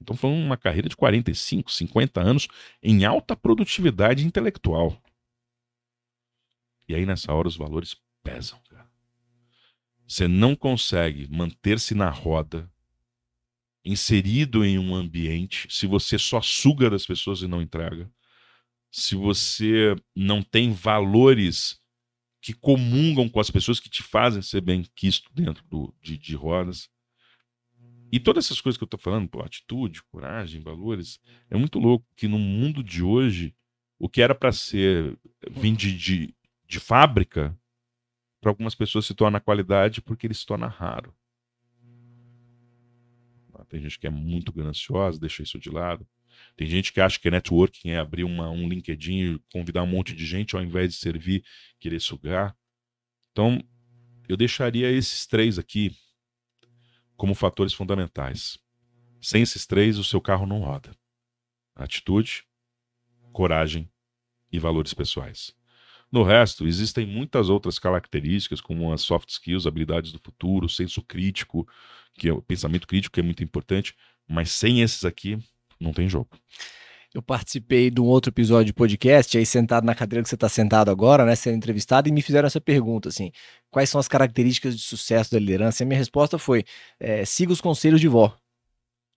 [0.00, 2.48] Então foi uma carreira de 45, 50 anos
[2.82, 5.00] em alta produtividade intelectual.
[6.88, 8.88] E aí nessa hora os valores pesam, cara.
[10.06, 12.70] Você não consegue manter-se na roda
[13.84, 18.10] inserido em um ambiente, se você só suga das pessoas e não entrega,
[18.90, 21.80] se você não tem valores
[22.40, 26.34] que comungam com as pessoas que te fazem ser bem quisto dentro do, de, de
[26.34, 26.88] rodas.
[28.10, 32.06] E todas essas coisas que eu estou falando, pô, atitude, coragem, valores, é muito louco
[32.16, 33.54] que no mundo de hoje,
[33.98, 35.18] o que era para ser
[35.50, 36.34] vim de, de,
[36.66, 37.58] de fábrica,
[38.40, 41.14] para algumas pessoas se torna qualidade porque ele se torna raro.
[43.68, 46.06] Tem gente que é muito gananciosa, deixa isso de lado.
[46.56, 50.24] Tem gente que acha que networking é abrir uma, um LinkedIn convidar um monte de
[50.24, 51.44] gente ao invés de servir,
[51.78, 52.56] querer sugar.
[53.32, 53.62] Então,
[54.28, 55.94] eu deixaria esses três aqui
[57.18, 58.58] como fatores fundamentais.
[59.20, 60.96] Sem esses três, o seu carro não roda.
[61.74, 62.44] Atitude,
[63.32, 63.90] coragem
[64.52, 65.52] e valores pessoais.
[66.10, 71.68] No resto, existem muitas outras características, como as soft skills, habilidades do futuro, senso crítico,
[72.14, 73.94] que é o pensamento crítico, que é muito importante,
[74.26, 75.38] mas sem esses aqui,
[75.78, 76.30] não tem jogo.
[77.14, 80.48] Eu participei de um outro episódio de podcast, aí sentado na cadeira que você está
[80.48, 83.32] sentado agora, né, sendo entrevistado, e me fizeram essa pergunta, assim,
[83.70, 85.82] quais são as características de sucesso da liderança?
[85.82, 86.64] E a minha resposta foi,
[87.00, 88.36] é, siga os conselhos de vó.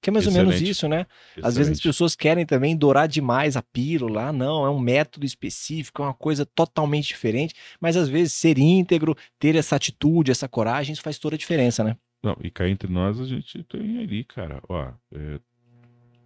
[0.01, 0.45] Que é mais Excelente.
[0.45, 1.05] ou menos isso, né?
[1.31, 1.47] Excelente.
[1.47, 4.29] Às vezes as pessoas querem também dourar demais a pílula.
[4.29, 7.53] Ah, não, é um método específico, é uma coisa totalmente diferente.
[7.79, 11.83] Mas às vezes ser íntegro, ter essa atitude, essa coragem, isso faz toda a diferença,
[11.83, 11.95] né?
[12.23, 14.59] Não, e cá entre nós a gente tem ali, cara.
[14.67, 15.39] Ó, é,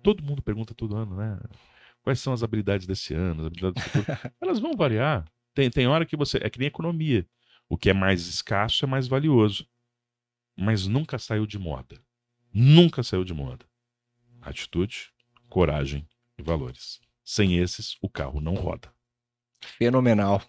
[0.05, 1.39] todo mundo pergunta todo ano, né?
[2.03, 4.05] Quais são as habilidades desse ano, as habilidades do futuro?
[4.39, 5.25] Elas vão variar.
[5.55, 6.37] Tem, tem hora que você.
[6.43, 7.27] É que nem economia.
[7.67, 9.67] O que é mais escasso é mais valioso.
[10.55, 11.99] Mas nunca saiu de moda.
[12.53, 13.65] Nunca saiu de moda.
[14.41, 15.11] Atitude,
[15.49, 17.01] coragem e valores.
[17.23, 18.93] Sem esses, o carro não roda.
[19.59, 20.43] Fenomenal.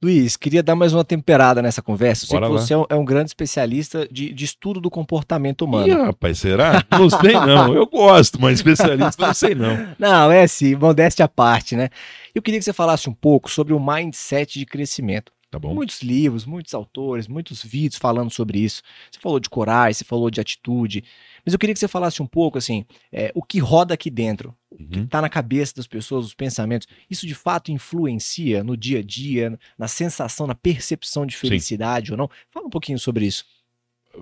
[0.00, 2.24] Luiz, queria dar mais uma temperada nessa conversa.
[2.24, 4.88] Eu sei Bora que você é um, é um, grande especialista de, de, estudo do
[4.88, 5.88] comportamento humano.
[5.88, 6.84] Ih, rapaz, será?
[6.88, 7.74] Não sei não.
[7.74, 9.88] Eu gosto, mas especialista não sei não.
[9.98, 11.88] Não, é assim, modéstia à parte, né?
[12.32, 15.32] Eu queria que você falasse um pouco sobre o mindset de crescimento.
[15.50, 15.74] Tá bom?
[15.74, 18.82] Muitos livros, muitos autores, muitos vídeos falando sobre isso.
[19.10, 21.02] Você falou de coragem, você falou de atitude.
[21.44, 24.54] Mas eu queria que você falasse um pouco, assim, é, o que roda aqui dentro,
[24.70, 25.04] o que Uhum.
[25.04, 26.86] está na cabeça das pessoas, os pensamentos.
[27.10, 32.18] Isso de fato influencia no dia a dia, na sensação, na percepção de felicidade ou
[32.18, 32.28] não?
[32.50, 33.46] Fala um pouquinho sobre isso.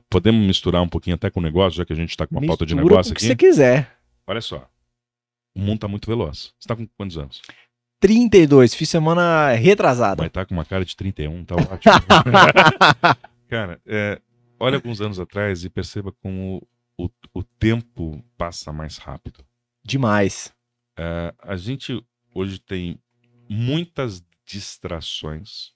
[0.09, 2.47] Podemos misturar um pouquinho até com o negócio, já que a gente tá com uma
[2.47, 3.43] pauta de Mistura negócio com o que aqui?
[3.43, 3.99] você quiser.
[4.29, 4.69] Olha só.
[5.57, 6.53] O mundo tá muito veloz.
[6.59, 7.41] Você tá com quantos anos?
[8.07, 10.19] 32, fiz semana retrasada.
[10.19, 11.93] Vai estar com uma cara de 31, tá ótimo.
[13.51, 14.21] Cara, é,
[14.61, 16.65] olha alguns anos atrás e perceba como
[16.97, 19.45] o, o tempo passa mais rápido.
[19.85, 20.55] Demais.
[20.97, 22.01] É, a gente
[22.33, 22.97] hoje tem
[23.49, 25.73] muitas distrações.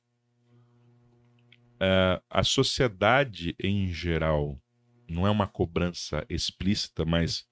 [1.80, 4.56] É, a sociedade em geral
[5.08, 7.44] não é uma cobrança explícita, mas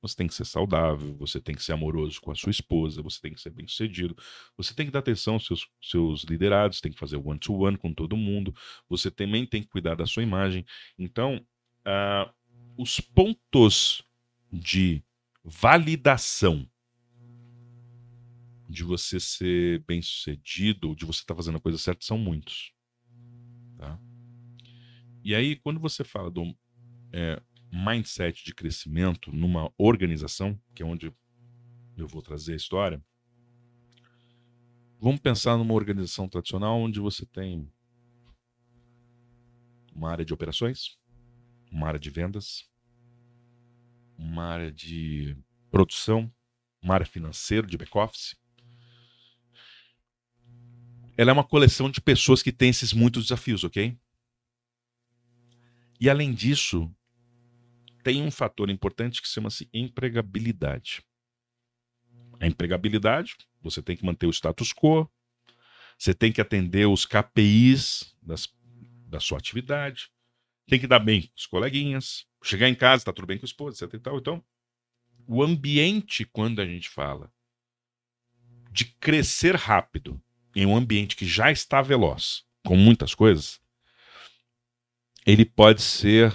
[0.00, 3.20] você tem que ser saudável, você tem que ser amoroso com a sua esposa, você
[3.20, 4.16] tem que ser bem sucedido,
[4.56, 8.16] você tem que dar atenção aos seus, seus liderados, tem que fazer one-to-one com todo
[8.16, 8.54] mundo,
[8.88, 10.64] você também tem que cuidar da sua imagem.
[10.98, 11.44] Então,
[11.84, 12.32] ah,
[12.76, 14.02] os pontos
[14.52, 15.02] de
[15.44, 16.68] validação
[18.68, 22.72] de você ser bem sucedido, de você estar fazendo a coisa certa, são muitos.
[23.76, 23.98] Tá?
[25.24, 26.54] E aí, quando você fala do
[27.12, 31.12] é, mindset de crescimento numa organização, que é onde
[31.96, 33.04] eu vou trazer a história,
[34.98, 37.70] vamos pensar numa organização tradicional onde você tem
[39.94, 40.98] uma área de operações,
[41.70, 42.68] uma área de vendas,
[44.16, 45.36] uma área de
[45.70, 46.32] produção,
[46.82, 48.36] uma área financeira, de back-office.
[51.16, 53.96] Ela é uma coleção de pessoas que têm esses muitos desafios, ok?
[56.00, 56.90] E além disso,
[58.02, 61.02] tem um fator importante que chama-se empregabilidade.
[62.38, 65.08] A empregabilidade, você tem que manter o status quo,
[65.98, 68.48] você tem que atender os KPIs das,
[69.06, 70.10] da sua atividade,
[70.66, 73.48] tem que dar bem com os coleguinhas, chegar em casa, tá tudo bem com a
[73.48, 74.00] esposa, etc.
[74.14, 74.42] Então,
[75.26, 77.30] o ambiente, quando a gente fala
[78.70, 80.22] de crescer rápido
[80.54, 83.60] em um ambiente que já está veloz, com muitas coisas,
[85.26, 86.34] ele pode ser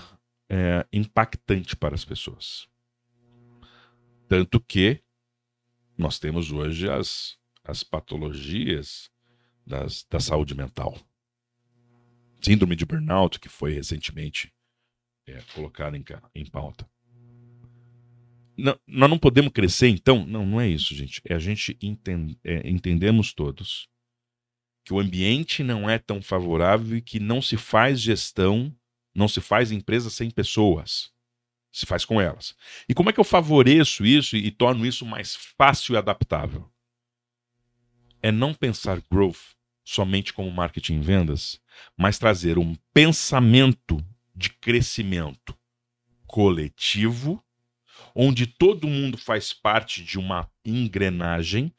[0.49, 2.67] é, impactante para as pessoas.
[4.27, 5.01] Tanto que
[5.97, 9.09] nós temos hoje as, as patologias
[9.65, 10.97] das, da saúde mental.
[12.41, 14.53] Síndrome de burnout, que foi recentemente
[15.25, 16.03] é, colocada em,
[16.33, 16.87] em pauta.
[18.57, 20.25] Não, nós não podemos crescer, então?
[20.25, 21.21] Não, não é isso, gente.
[21.25, 23.89] É a gente enten, é, entendemos todos
[24.85, 28.73] que o ambiente não é tão favorável e que não se faz gestão,
[29.15, 31.09] não se faz empresa sem pessoas.
[31.71, 32.55] Se faz com elas.
[32.87, 36.69] E como é que eu favoreço isso e, torno isso mais fácil e adaptável?
[38.21, 41.61] É não pensar growth somente como marketing e vendas,
[41.97, 44.03] mas trazer um pensamento
[44.35, 45.55] de crescimento
[46.25, 47.43] coletivo,
[48.15, 51.73] onde todo mundo faz parte de uma engrenagem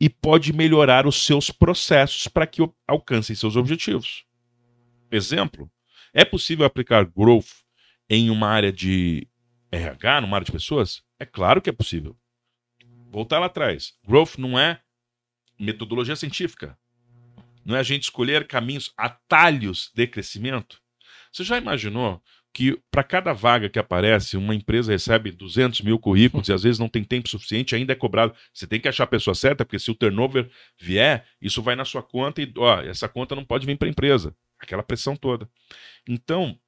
[0.00, 4.24] e pode melhorar os seus processos para que alcancem seus objetivos.
[5.10, 5.70] Exemplo:
[6.12, 7.62] é possível aplicar growth
[8.08, 9.28] em uma área de
[9.70, 11.02] RH, numa área de pessoas?
[11.18, 12.16] É claro que é possível.
[13.10, 13.94] Voltar lá atrás.
[14.06, 14.80] Growth não é
[15.58, 16.78] metodologia científica.
[17.64, 20.80] Não é a gente escolher caminhos, atalhos de crescimento.
[21.32, 26.48] Você já imaginou que para cada vaga que aparece, uma empresa recebe 200 mil currículos
[26.48, 28.34] e às vezes não tem tempo suficiente, ainda é cobrado.
[28.52, 31.84] Você tem que achar a pessoa certa, porque se o turnover vier, isso vai na
[31.84, 34.34] sua conta e ó, essa conta não pode vir para a empresa.
[34.60, 35.48] Aquela pressão toda.
[36.06, 36.58] Então,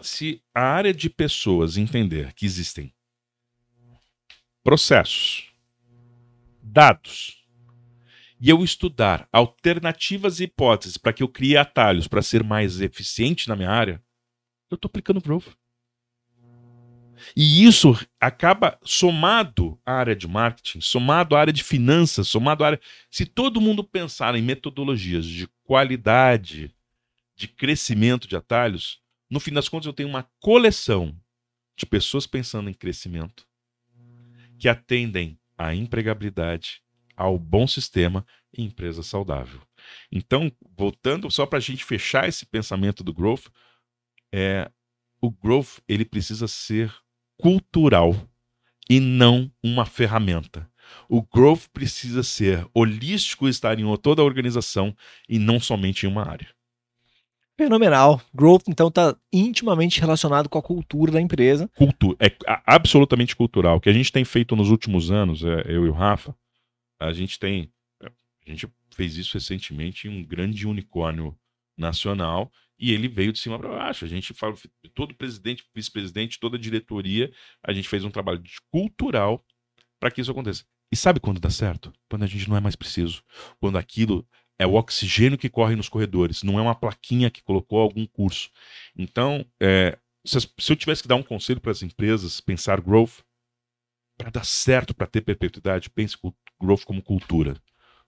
[0.00, 2.94] se a área de pessoas entender que existem
[4.62, 5.52] processos,
[6.62, 7.44] dados,
[8.40, 13.48] e eu estudar alternativas e hipóteses para que eu crie atalhos para ser mais eficiente
[13.48, 14.02] na minha área,
[14.70, 15.56] eu estou aplicando Growth.
[17.34, 22.68] E isso acaba somado à área de marketing, somado à área de finanças, somado à
[22.68, 22.80] área.
[23.10, 26.74] Se todo mundo pensar em metodologias de qualidade,
[27.36, 31.14] de crescimento de atalhos, no fim das contas eu tenho uma coleção
[31.76, 33.46] de pessoas pensando em crescimento
[34.58, 36.82] que atendem à empregabilidade,
[37.14, 38.26] ao bom sistema
[38.56, 39.60] e empresa saudável.
[40.10, 43.46] Então, voltando só para a gente fechar esse pensamento do growth,
[44.32, 44.70] é,
[45.20, 46.94] o growth ele precisa ser
[47.36, 48.14] cultural
[48.88, 50.70] e não uma ferramenta.
[51.08, 54.96] O growth precisa ser holístico e estar em toda a organização
[55.28, 56.55] e não somente em uma área.
[57.58, 58.20] Fenomenal.
[58.34, 61.68] Growth, então, está intimamente relacionado com a cultura da empresa.
[61.76, 62.30] Cultura, é
[62.66, 63.76] absolutamente cultural.
[63.76, 66.36] O que a gente tem feito nos últimos anos, é, eu e o Rafa,
[67.00, 67.72] a gente tem.
[68.02, 71.36] A gente fez isso recentemente em um grande unicórnio
[71.76, 74.04] nacional e ele veio de cima para baixo.
[74.04, 74.54] A gente fala,
[74.94, 77.32] todo presidente, vice-presidente, toda diretoria,
[77.62, 79.44] a gente fez um trabalho cultural
[79.98, 80.64] para que isso aconteça.
[80.92, 81.92] E sabe quando dá certo?
[82.08, 83.22] Quando a gente não é mais preciso.
[83.58, 84.26] Quando aquilo
[84.58, 88.50] é o oxigênio que corre nos corredores, não é uma plaquinha que colocou algum curso.
[88.96, 93.20] Então, é, se, se, eu tivesse que dar um conselho para as empresas pensar growth,
[94.16, 96.16] para dar certo, para ter perpetuidade, pense
[96.60, 97.60] growth como cultura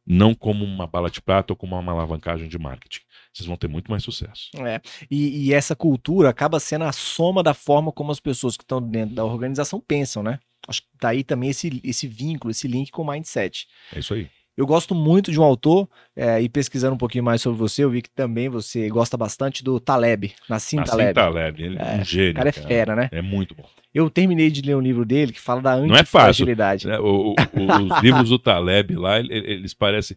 [0.09, 3.01] não como uma bala de prata ou como uma alavancagem de marketing.
[3.31, 4.49] Vocês vão ter muito mais sucesso.
[4.57, 4.81] É.
[5.11, 8.81] E, e, essa cultura acaba sendo a soma da forma como as pessoas que estão
[8.81, 10.41] dentro da organização pensam, né?
[10.67, 13.69] Acho que daí tá também esse, esse vínculo, esse link com o mindset.
[13.93, 14.31] É isso aí.
[14.59, 17.91] Eu gosto muito de um autor, é, e pesquisando um pouquinho mais sobre você, eu
[17.91, 21.15] vi que também você gosta bastante do Taleb, Nassim, Nassim Taleb.
[21.15, 22.33] Taleb, ele é um gênio.
[22.33, 22.67] O cara é cara.
[22.67, 23.09] fera, né?
[23.13, 23.65] É muito bom.
[23.95, 26.89] Eu terminei de ler um livro dele que fala da antifragilidade.
[26.89, 27.07] Não é fácil.
[27.07, 27.09] Né?
[27.09, 30.17] O, o, os livros do Taleb lá, eles parecem...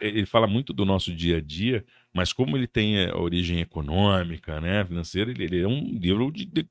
[0.00, 4.60] Ele fala muito do nosso dia a dia, mas como ele tem a origem econômica,
[4.60, 6.68] né, financeira, ele, ele é um livro de, de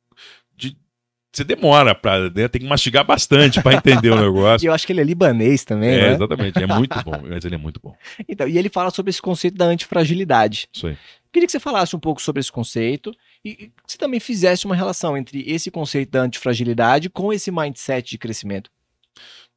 [1.37, 4.65] você demora para né, tem que mastigar bastante para entender o negócio.
[4.65, 6.13] E eu acho que ele é libanês também, é, né?
[6.13, 7.95] exatamente, é muito bom, mas ele é muito bom.
[8.27, 10.69] Então, e ele fala sobre esse conceito da antifragilidade.
[10.73, 10.97] Isso aí.
[11.31, 13.13] Queria que você falasse um pouco sobre esse conceito
[13.43, 18.09] e que você também fizesse uma relação entre esse conceito da antifragilidade com esse mindset
[18.09, 18.71] de crescimento.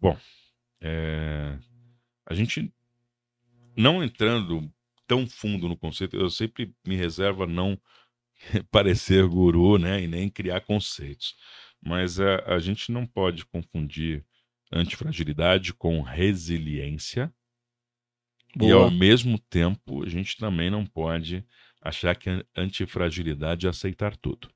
[0.00, 0.16] Bom,
[0.80, 1.56] é...
[2.26, 2.72] a gente
[3.76, 4.68] não entrando
[5.06, 7.80] tão fundo no conceito, eu sempre me reservo a não
[8.70, 11.36] parecer guru, né, e nem criar conceitos.
[11.80, 14.24] Mas a, a gente não pode confundir
[14.72, 17.32] antifragilidade com resiliência.
[18.56, 18.70] Boa.
[18.70, 21.44] E ao mesmo tempo, a gente também não pode
[21.80, 24.50] achar que antifragilidade é aceitar tudo.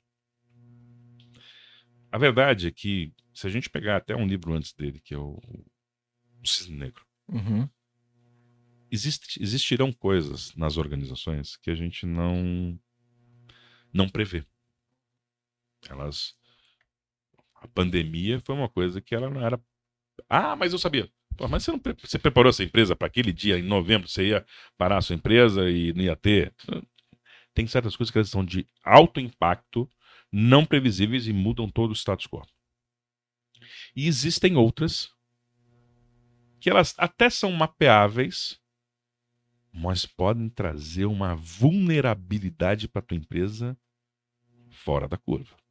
[2.10, 5.18] A verdade é que, se a gente pegar até um livro antes dele, que é
[5.18, 5.40] o,
[6.42, 7.66] o Cisne Negro, uhum.
[8.90, 12.78] existe, existirão coisas nas organizações que a gente não,
[13.92, 14.44] não prevê.
[15.88, 16.36] Elas
[17.62, 19.60] a pandemia foi uma coisa que ela não era.
[20.28, 21.08] Ah, mas eu sabia.
[21.36, 24.08] Pô, mas você não você preparou essa empresa para aquele dia em novembro?
[24.08, 24.44] Você ia
[24.76, 26.52] parar a sua empresa e não ia ter?
[27.54, 29.88] Tem certas coisas que elas são de alto impacto,
[30.30, 32.42] não previsíveis e mudam todo o status quo.
[33.94, 35.10] E existem outras
[36.60, 38.60] que elas até são mapeáveis,
[39.72, 43.76] mas podem trazer uma vulnerabilidade para tua empresa
[44.70, 45.61] fora da curva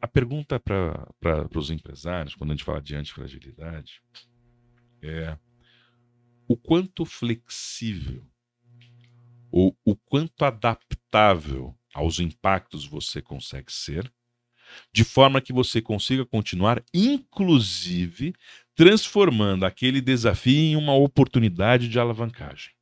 [0.00, 4.00] a pergunta para os empresários, quando a gente fala de antifragilidade,
[5.02, 5.36] é
[6.46, 8.24] o quanto flexível
[9.50, 14.12] ou o quanto adaptável aos impactos você consegue ser,
[14.92, 18.34] de forma que você consiga continuar, inclusive,
[18.74, 22.72] transformando aquele desafio em uma oportunidade de alavancagem.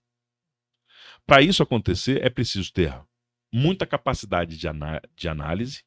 [1.24, 2.94] Para isso acontecer, é preciso ter
[3.52, 4.66] muita capacidade de,
[5.16, 5.84] de análise,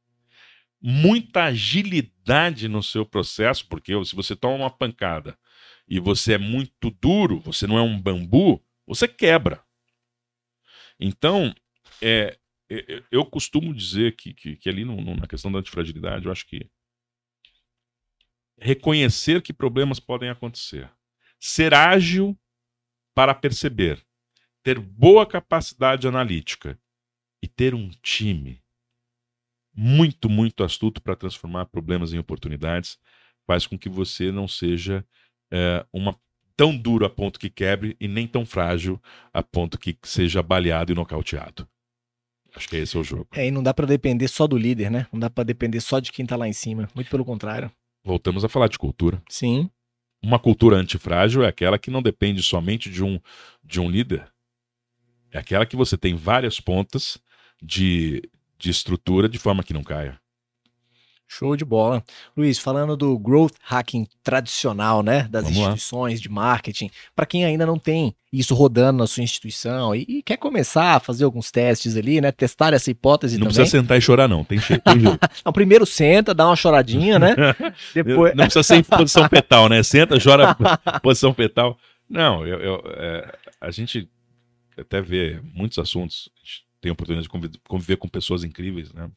[0.81, 5.37] muita agilidade no seu processo, porque se você toma uma pancada
[5.87, 9.63] e você é muito duro, você não é um bambu, você quebra.
[10.99, 11.53] Então,
[12.01, 12.37] é,
[12.69, 16.31] é eu costumo dizer que, que, que ali no, no, na questão da antifragilidade, eu
[16.31, 16.69] acho que
[18.57, 20.89] reconhecer que problemas podem acontecer,
[21.39, 22.37] ser ágil
[23.13, 24.05] para perceber,
[24.61, 26.79] ter boa capacidade analítica
[27.41, 28.61] e ter um time
[29.75, 32.97] muito, muito astuto para transformar problemas em oportunidades,
[33.45, 35.05] faz com que você não seja
[35.51, 36.15] é, uma
[36.55, 39.01] tão duro a ponto que quebre e nem tão frágil
[39.33, 41.67] a ponto que seja baleado e nocauteado.
[42.55, 43.27] Acho que esse é o jogo.
[43.33, 45.07] É, e não dá para depender só do líder, né?
[45.13, 46.89] Não dá para depender só de quem tá lá em cima.
[46.93, 47.71] Muito pelo contrário.
[48.03, 49.21] Voltamos a falar de cultura.
[49.29, 49.69] Sim.
[50.21, 53.19] Uma cultura antifrágil é aquela que não depende somente de um,
[53.63, 54.27] de um líder.
[55.31, 57.17] É aquela que você tem várias pontas
[57.61, 58.21] de,
[58.59, 60.19] de estrutura de forma que não caia.
[61.31, 62.03] Show de bola.
[62.35, 66.23] Luiz, falando do growth hacking tradicional, né, das Vamos instituições lá.
[66.23, 70.37] de marketing, para quem ainda não tem isso rodando na sua instituição e, e, quer
[70.37, 73.49] começar a fazer alguns testes ali, né, testar essa hipótese não também.
[73.49, 74.83] Não precisa sentar e chorar não, tem, jeito.
[75.45, 77.35] não, primeiro senta, dá uma choradinha, né?
[77.93, 79.83] Depois Não precisa ser em posição fetal, né?
[79.83, 80.55] Senta, chora
[81.01, 81.77] posição fetal.
[82.09, 84.09] Não, eu, eu é, a gente
[84.75, 86.29] até vê muitos assuntos,
[86.81, 89.11] tenho a oportunidade de conviver com pessoas incríveis, né?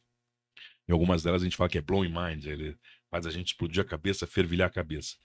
[0.87, 2.77] Em algumas delas a gente fala que é blowing mind, ele
[3.09, 5.15] faz a gente explodir a cabeça, fervilhar a cabeça.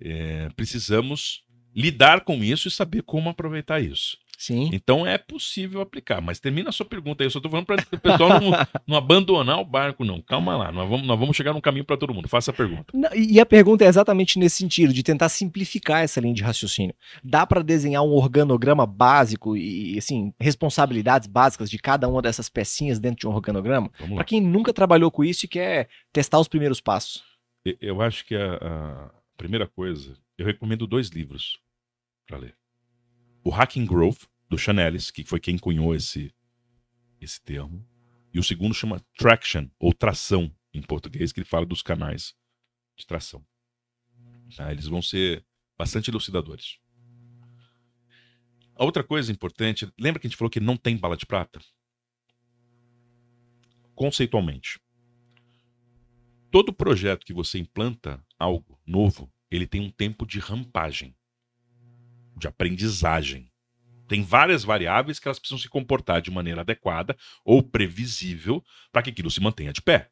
[0.00, 4.16] É, precisamos lidar com isso e saber como aproveitar isso.
[4.40, 4.70] Sim.
[4.72, 6.22] Então é possível aplicar.
[6.22, 7.26] Mas termina a sua pergunta aí.
[7.26, 8.50] Eu só estou falando para o pessoal não,
[8.86, 10.22] não, abandonar o barco, não.
[10.22, 10.72] Calma lá.
[10.72, 12.26] Nós vamos, nós vamos chegar num caminho para todo mundo.
[12.26, 12.86] Faça a pergunta.
[12.94, 16.94] Não, e a pergunta é exatamente nesse sentido, de tentar simplificar essa linha de raciocínio.
[17.22, 22.98] Dá para desenhar um organograma básico e, assim, responsabilidades básicas de cada uma dessas pecinhas
[22.98, 23.90] dentro de um organograma?
[24.14, 27.22] Para quem nunca trabalhou com isso e quer testar os primeiros passos.
[27.78, 31.58] Eu acho que a, a primeira coisa, eu recomendo dois livros
[32.26, 32.59] para ler.
[33.42, 36.34] O Hacking Growth, do Chanelis, que foi quem cunhou esse,
[37.20, 37.86] esse termo.
[38.32, 42.34] E o segundo chama Traction, ou Tração, em português, que ele fala dos canais
[42.96, 43.44] de tração.
[44.54, 44.70] Tá?
[44.70, 45.44] Eles vão ser
[45.76, 46.78] bastante elucidadores.
[48.74, 51.60] A outra coisa importante, lembra que a gente falou que não tem bala de prata?
[53.94, 54.80] Conceitualmente.
[56.50, 61.14] Todo projeto que você implanta algo novo, ele tem um tempo de rampagem,
[62.40, 63.50] de aprendizagem.
[64.08, 69.10] Tem várias variáveis que elas precisam se comportar de maneira adequada ou previsível para que
[69.10, 70.10] aquilo se mantenha de pé.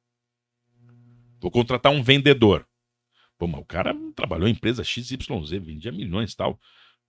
[1.40, 2.64] Vou contratar um vendedor.
[3.36, 5.18] Pô, mas o cara trabalhou em empresa XYZ,
[5.60, 6.60] vendia milhões e tal.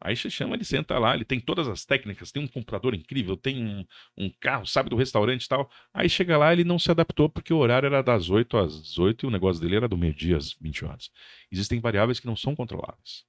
[0.01, 3.35] Aí você chama, ele senta lá, ele tem todas as técnicas, tem um computador incrível,
[3.35, 3.85] tem um,
[4.17, 5.69] um, carro, sabe do restaurante e tal.
[5.93, 9.25] Aí chega lá, ele não se adaptou porque o horário era das 8 às 18
[9.25, 11.11] e o negócio dele era do meio-dia às 20 horas.
[11.51, 13.25] Existem variáveis que não são controláveis.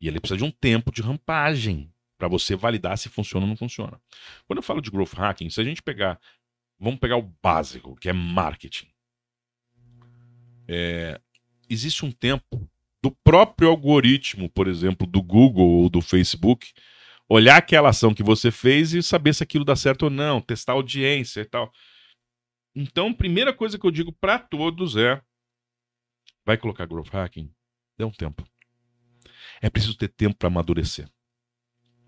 [0.00, 3.56] E ele precisa de um tempo de rampagem para você validar se funciona ou não
[3.56, 4.00] funciona.
[4.46, 6.18] Quando eu falo de growth hacking, se a gente pegar,
[6.78, 8.88] vamos pegar o básico, que é marketing.
[10.66, 11.20] É,
[11.68, 12.68] existe um tempo
[13.02, 16.72] do próprio algoritmo, por exemplo, do Google ou do Facebook,
[17.28, 20.72] olhar aquela ação que você fez e saber se aquilo dá certo ou não, testar
[20.72, 21.70] a audiência e tal.
[22.74, 25.20] Então, primeira coisa que eu digo para todos é:
[26.44, 27.52] vai colocar growth hacking?
[27.98, 28.42] Dê um tempo.
[29.60, 31.08] É preciso ter tempo para amadurecer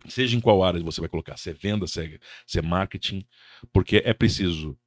[0.08, 3.26] seja em qual área você vai colocar, se é venda, se é, se é marketing,
[3.72, 4.78] porque é preciso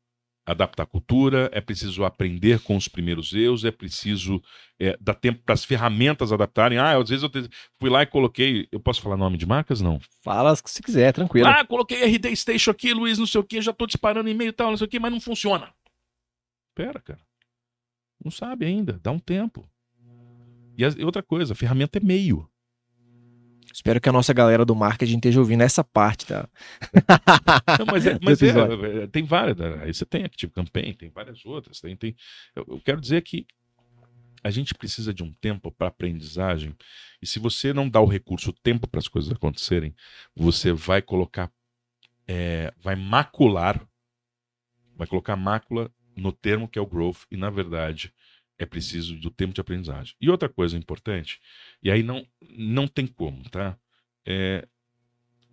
[0.45, 4.41] adaptar a cultura, é preciso aprender com os primeiros erros, é preciso
[4.79, 6.79] é, dar tempo para as ferramentas adaptarem.
[6.79, 7.47] Ah, às vezes eu te...
[7.79, 8.67] fui lá e coloquei.
[8.71, 9.79] Eu posso falar nome de marcas?
[9.79, 9.99] Não.
[10.23, 11.47] Fala se quiser, tranquilo.
[11.47, 14.53] Ah, coloquei RD Station aqui, Luiz, não sei o que, já estou disparando e-mail e
[14.53, 15.71] tal, não sei o que, mas não funciona.
[16.73, 17.19] Pera, cara.
[18.23, 19.69] Não sabe ainda, dá um tempo.
[20.79, 22.49] E outra coisa, a ferramenta é meio.
[23.73, 26.49] Espero que a nossa galera do marketing esteja ouvindo essa parte, tá?
[27.79, 29.57] Não, mas é, mas é, é, tem várias.
[29.57, 29.83] Né?
[29.83, 31.79] Aí você tem Active Campaign, tem várias outras.
[31.79, 32.15] Tem, tem,
[32.55, 33.45] eu, eu quero dizer que
[34.43, 36.75] a gente precisa de um tempo para aprendizagem.
[37.21, 39.93] E se você não dá o recurso, o tempo para as coisas acontecerem,
[40.35, 41.51] você vai colocar,
[42.27, 43.85] é, vai macular,
[44.95, 47.23] vai colocar mácula no termo que é o growth.
[47.29, 48.13] E na verdade,
[48.59, 50.13] é preciso do tempo de aprendizagem.
[50.19, 51.39] E outra coisa importante,
[51.81, 53.79] e aí não, não tem como, tá?
[54.25, 54.67] É,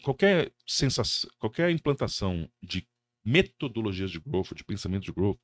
[0.02, 2.86] qualquer sensação, qualquer implantação de
[3.24, 5.38] metodologias de growth, de pensamento de growth,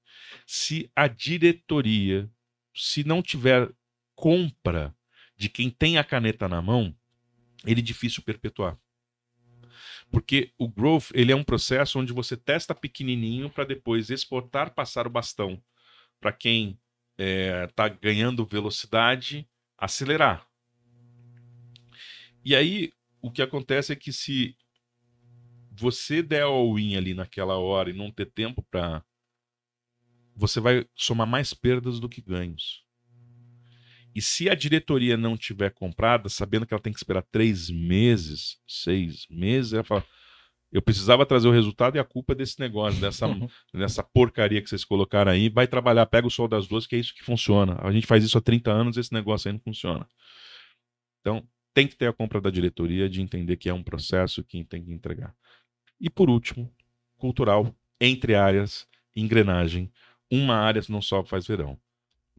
[0.45, 2.29] se a diretoria,
[2.75, 3.73] se não tiver
[4.15, 4.95] compra
[5.37, 6.95] de quem tem a caneta na mão,
[7.65, 8.77] ele é difícil perpetuar.
[10.11, 15.07] Porque o growth, ele é um processo onde você testa pequenininho para depois exportar, passar
[15.07, 15.63] o bastão
[16.21, 16.79] para quem
[17.19, 20.47] está é, ganhando velocidade, acelerar.
[22.45, 24.57] E aí, o que acontece é que se
[25.71, 29.05] você der all-in ali naquela hora e não ter tempo para.
[30.35, 32.85] Você vai somar mais perdas do que ganhos.
[34.15, 38.59] E se a diretoria não tiver comprada, sabendo que ela tem que esperar três meses,
[38.67, 40.05] seis meses, ela fala:
[40.73, 43.27] eu precisava trazer o resultado e a culpa é desse negócio, dessa,
[43.75, 45.51] dessa porcaria que vocês colocaram aí.
[45.51, 47.79] Vai trabalhar, pega o sol das duas, que é isso que funciona.
[47.83, 50.09] A gente faz isso há 30 anos, esse negócio aí não funciona.
[51.21, 54.65] Então, tem que ter a compra da diretoria de entender que é um processo que
[54.65, 55.35] tem que entregar.
[56.01, 56.73] E por último,
[57.19, 59.93] cultural, entre áreas, engrenagem.
[60.31, 61.79] Uma área não só faz verão.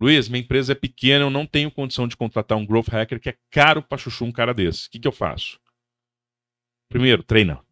[0.01, 3.29] Luiz, minha empresa é pequena, eu não tenho condição de contratar um growth hacker que
[3.29, 4.87] é caro para chuchu um cara desse.
[4.87, 5.59] O que, que eu faço?
[6.89, 7.63] Primeiro, treina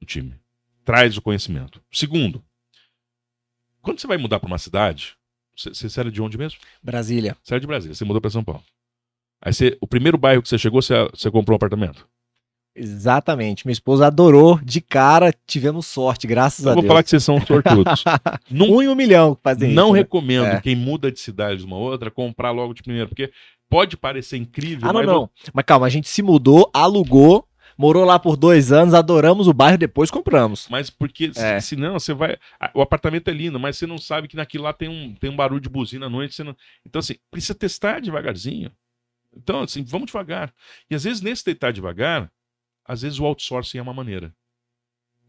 [0.00, 0.34] o time.
[0.84, 1.82] Traz o conhecimento.
[1.92, 2.42] Segundo,
[3.82, 5.16] quando você vai mudar para uma cidade,
[5.56, 6.58] você, você era de onde mesmo?
[6.82, 7.36] Brasília.
[7.42, 8.62] Você era de Brasília, você mudou para São Paulo.
[9.40, 12.08] Aí você, o primeiro bairro que você chegou, você, você comprou um apartamento?
[12.74, 13.66] Exatamente.
[13.66, 16.84] Minha esposa adorou de cara, tivemos sorte, graças Eu a Deus.
[16.84, 18.04] vou falar que vocês são sortudos.
[18.50, 19.98] Um em um milhão fazem Não isso, né?
[20.00, 20.60] recomendo é.
[20.60, 23.32] quem muda de cidade de uma outra comprar logo de primeiro, porque
[23.68, 24.88] pode parecer incrível.
[24.88, 25.30] Ah, não, mas não.
[25.52, 27.47] Mas calma, a gente se mudou, alugou
[27.78, 30.66] morou lá por dois anos, adoramos o bairro, depois compramos.
[30.68, 31.60] Mas porque, é.
[31.60, 32.36] senão, você vai.
[32.74, 35.36] O apartamento é lindo, mas você não sabe que naquilo lá tem um, tem um
[35.36, 36.42] barulho de buzina à noite.
[36.42, 36.56] Não...
[36.84, 38.72] Então, assim, precisa testar devagarzinho.
[39.34, 40.52] Então, assim, vamos devagar.
[40.90, 42.30] E às vezes, nesse tentar devagar,
[42.84, 44.34] às vezes o outsourcing é uma maneira.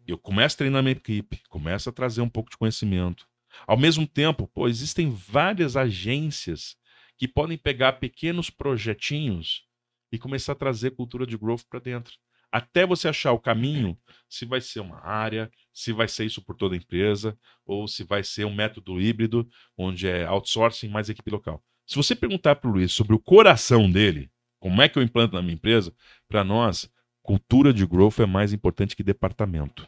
[0.08, 3.28] eu começo a treinar minha equipe, começo a trazer um pouco de conhecimento.
[3.68, 6.76] Ao mesmo tempo, pô, existem várias agências
[7.18, 9.68] que podem pegar pequenos projetinhos
[10.12, 12.14] e começar a trazer cultura de growth para dentro.
[12.52, 13.98] Até você achar o caminho,
[14.28, 18.04] se vai ser uma área, se vai ser isso por toda a empresa, ou se
[18.04, 19.48] vai ser um método híbrido,
[19.78, 21.64] onde é outsourcing mais equipe local.
[21.86, 25.36] Se você perguntar para o Luiz sobre o coração dele, como é que eu implanto
[25.36, 25.94] na minha empresa,
[26.28, 26.92] para nós,
[27.22, 29.88] cultura de growth é mais importante que departamento.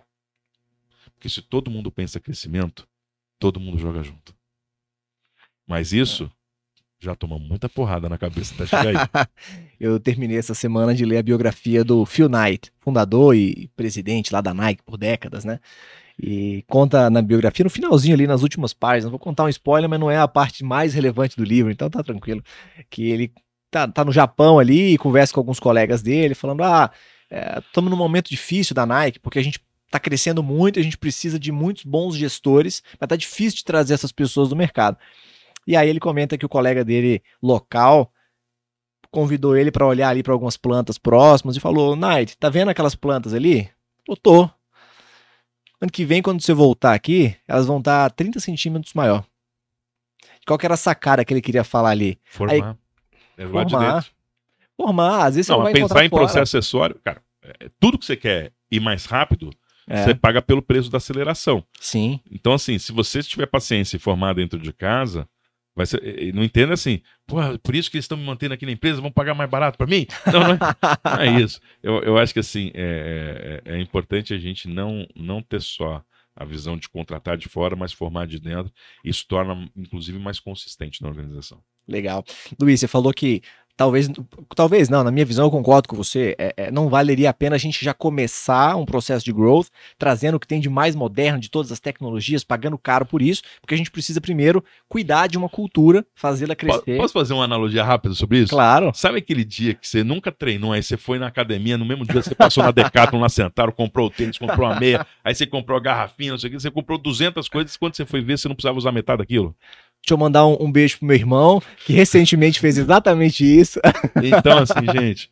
[1.13, 2.87] Porque se todo mundo pensa crescimento,
[3.37, 4.35] todo mundo joga junto.
[5.67, 6.31] Mas isso
[7.01, 9.27] já toma muita porrada na cabeça até chegar aí.
[9.79, 14.39] eu terminei essa semana de ler a biografia do Phil Knight, fundador e presidente lá
[14.39, 15.59] da Nike por décadas, né?
[16.21, 19.99] E conta na biografia, no finalzinho ali, nas últimas páginas, vou contar um spoiler, mas
[19.99, 22.43] não é a parte mais relevante do livro, então tá tranquilo.
[22.89, 23.33] Que ele
[23.71, 26.91] tá, tá no Japão ali e conversa com alguns colegas dele, falando: ah,
[27.65, 30.97] estamos é, num momento difícil da Nike, porque a gente está crescendo muito, a gente
[30.97, 34.97] precisa de muitos bons gestores, mas tá difícil de trazer essas pessoas do mercado.
[35.65, 38.11] E aí ele comenta que o colega dele local
[39.11, 42.95] convidou ele para olhar ali para algumas plantas próximas e falou: Night, tá vendo aquelas
[42.95, 43.69] plantas ali?
[44.07, 44.49] Eu tô.
[45.79, 49.25] Ano que vem, quando você voltar aqui, elas vão estar 30 centímetros maior.
[50.45, 52.19] Qual que era a sacada que ele queria falar ali?
[52.23, 52.53] Formar.
[52.53, 52.75] Aí,
[53.37, 54.05] é formar.
[54.77, 56.23] Formar, às vezes não, você vai pensar em fora.
[56.23, 59.51] processo acessório, cara, é, tudo que você quer ir mais rápido,
[59.87, 60.03] é.
[60.03, 61.63] você paga pelo preço da aceleração.
[61.79, 62.19] Sim.
[62.31, 65.27] Então, assim, se você tiver paciência e formar dentro de casa,
[65.75, 68.99] Vai ser, não entenda assim, por isso que eles estão me mantendo aqui na empresa,
[68.99, 70.05] vão pagar mais barato para mim?
[70.31, 70.57] Não, não é,
[71.05, 71.61] não é, isso.
[71.81, 76.03] Eu, eu acho que assim, é, é, é, importante a gente não, não ter só
[76.35, 78.71] a visão de contratar de fora, mas formar de dentro.
[79.03, 81.61] Isso torna, inclusive, mais consistente na organização.
[81.87, 82.23] Legal.
[82.59, 83.41] Luiz, você falou que
[83.81, 84.07] talvez,
[84.55, 87.55] talvez não, na minha visão eu concordo com você, é, é, não valeria a pena
[87.55, 91.39] a gente já começar um processo de growth, trazendo o que tem de mais moderno,
[91.39, 95.35] de todas as tecnologias, pagando caro por isso, porque a gente precisa primeiro cuidar de
[95.35, 96.95] uma cultura, fazê-la crescer.
[96.97, 98.51] Posso fazer uma analogia rápida sobre isso?
[98.51, 98.91] Claro.
[98.93, 102.21] Sabe aquele dia que você nunca treinou, aí você foi na academia, no mesmo dia
[102.21, 105.77] você passou na Decathlon, na Centauro, comprou o tênis, comprou a meia, aí você comprou
[105.79, 108.47] a garrafinha, não sei o que, você comprou 200 coisas, quando você foi ver, você
[108.47, 109.55] não precisava usar metade daquilo.
[110.03, 113.79] Deixa eu mandar um, um, beijo pro meu irmão, que recentemente fez exatamente isso.
[114.23, 115.31] Então, assim, gente,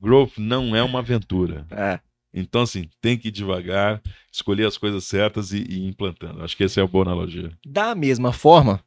[0.00, 1.66] growth não é uma aventura.
[1.70, 1.98] É.
[2.32, 4.00] Então, assim, tem que ir devagar,
[4.30, 6.44] escolher as coisas certas e, e ir implantando.
[6.44, 7.50] Acho que essa é a boa analogia.
[7.66, 8.82] Da mesma forma,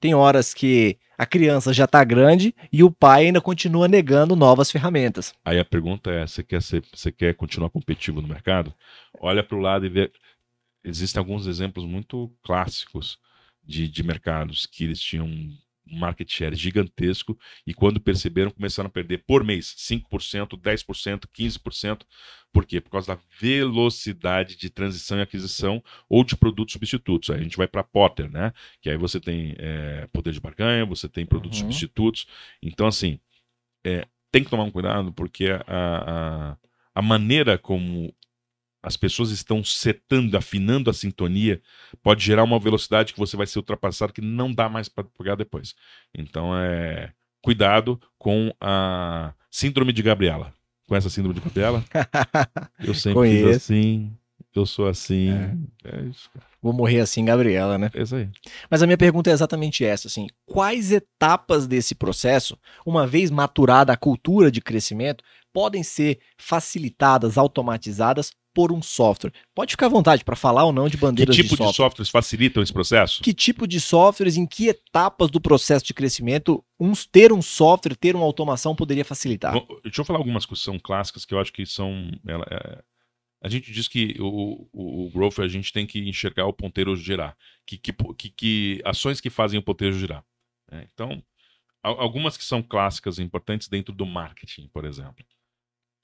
[0.00, 4.70] tem horas que a criança já está grande e o pai ainda continua negando novas
[4.70, 5.34] ferramentas.
[5.44, 8.74] Aí a pergunta é: você quer, ser, você quer continuar competitivo no mercado?
[9.20, 10.10] Olha para o lado e vê.
[10.82, 13.18] Existem alguns exemplos muito clássicos
[13.62, 15.56] de, de mercados que eles tinham um
[15.98, 22.02] market share gigantesco e quando perceberam começaram a perder por mês 5%, 10%, 15%.
[22.52, 22.80] Por quê?
[22.80, 27.30] Por causa da velocidade de transição e aquisição ou de produtos substitutos.
[27.30, 28.52] Aí a gente vai para Potter, né?
[28.80, 31.66] Que aí você tem é, poder de barganha, você tem produtos uhum.
[31.66, 32.26] substitutos.
[32.60, 33.20] Então, assim,
[33.84, 36.56] é, tem que tomar um cuidado porque a, a,
[36.94, 38.12] a maneira como
[38.82, 41.60] as pessoas estão setando, afinando a sintonia,
[42.02, 45.34] pode gerar uma velocidade que você vai ser ultrapassado que não dá mais para pegar
[45.34, 45.74] depois.
[46.14, 47.12] Então é
[47.42, 50.52] cuidado com a síndrome de Gabriela.
[50.86, 51.84] Com essa síndrome de Gabriela?
[52.82, 53.46] Eu sempre Conheço.
[53.46, 54.16] fiz assim,
[54.54, 55.30] eu sou assim.
[55.84, 55.98] É.
[55.98, 56.46] é isso, cara.
[56.60, 57.90] Vou morrer assim, Gabriela, né?
[57.94, 58.28] É isso aí.
[58.68, 63.92] Mas a minha pergunta é exatamente essa, assim, quais etapas desse processo, uma vez maturada
[63.92, 65.22] a cultura de crescimento,
[65.52, 69.32] podem ser facilitadas, automatizadas por um software.
[69.54, 71.56] Pode ficar à vontade para falar ou não de bandeiras de software.
[71.56, 73.22] Que tipo de, softwares facilitam esse processo?
[73.22, 77.94] Que tipo de softwares, em que etapas do processo de crescimento, uns, ter um software,
[77.94, 79.52] ter uma automação poderia facilitar?
[79.52, 82.10] Bom, deixa eu falar algumas coisas que são clássicas que eu acho que são...
[82.26, 82.82] Ela, é,
[83.42, 86.94] a gente diz que o, o, o growth a gente tem que enxergar o ponteiro
[86.96, 87.36] girar.
[87.66, 90.24] Que, que, que, que ações que fazem o ponteiro girar.
[90.70, 90.86] Né?
[90.92, 91.22] Então,
[91.82, 95.24] algumas que são clássicas e importantes dentro do marketing, por exemplo.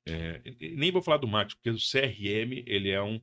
[0.06, 0.40] É,
[0.76, 3.20] nem vou falar do marketing, porque o CRM ele é um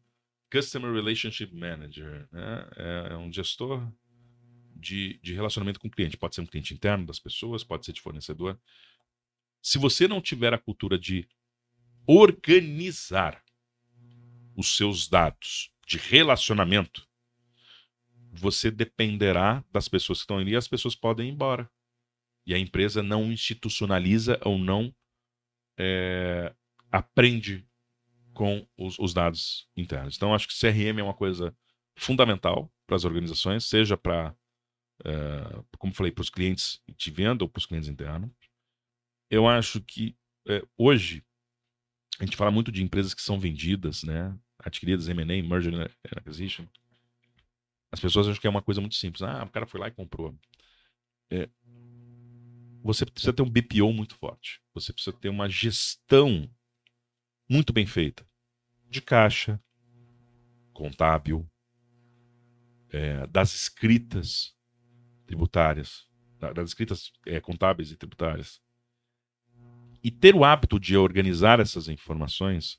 [0.51, 2.69] Customer Relationship Manager, né?
[2.75, 3.89] é, é um gestor
[4.75, 6.17] de, de relacionamento com o cliente.
[6.17, 8.59] Pode ser um cliente interno das pessoas, pode ser de fornecedor.
[9.61, 11.27] Se você não tiver a cultura de
[12.05, 13.41] organizar
[14.55, 17.07] os seus dados de relacionamento,
[18.31, 21.69] você dependerá das pessoas que estão ali e as pessoas podem ir embora.
[22.45, 24.93] E a empresa não institucionaliza ou não
[25.77, 26.53] é,
[26.93, 27.67] aprende
[28.33, 30.15] com os, os, dados internos.
[30.15, 31.55] Então, acho que CRM é uma coisa
[31.95, 34.35] fundamental para as organizações, seja para,
[35.01, 38.29] uh, como falei, para os clientes de venda ou para os clientes internos.
[39.29, 40.15] Eu acho que
[40.47, 41.25] uh, hoje
[42.19, 44.37] a gente fala muito de empresas que são vendidas, né?
[44.59, 46.65] adquiridas, M&A, Merger and Acquisition,
[47.91, 49.21] as pessoas acham que é uma coisa muito simples.
[49.23, 50.35] Ah, o cara foi lá e comprou.
[51.31, 51.49] É,
[52.83, 54.61] você precisa ter um BPO muito forte.
[54.73, 56.49] Você precisa ter uma gestão
[57.49, 58.25] muito bem feita
[58.89, 59.59] de caixa,
[60.71, 61.49] contábil,
[62.89, 64.55] é, das escritas
[65.25, 66.07] tributárias,
[66.53, 68.61] das escritas é, contábeis e tributárias.
[70.03, 72.77] E ter o hábito de organizar essas informações.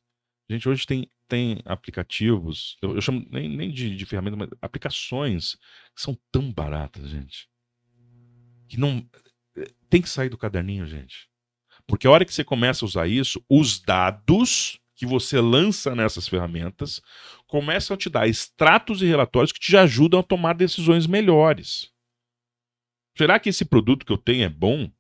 [0.49, 5.57] Gente, hoje tem, tem aplicativos, eu, eu chamo nem, nem de, de ferramenta, mas aplicações
[5.95, 7.49] que são tão baratas, gente.
[8.69, 9.09] Que não.
[9.89, 11.29] Tem que sair do caderninho, gente.
[11.87, 16.29] Porque a hora que você começa a usar isso, os dados que você lança nessas
[16.29, 17.03] ferramentas
[17.47, 21.93] começam a te dar extratos e relatórios que te ajudam a tomar decisões melhores.
[23.17, 24.91] Será que esse produto que eu tenho é bom?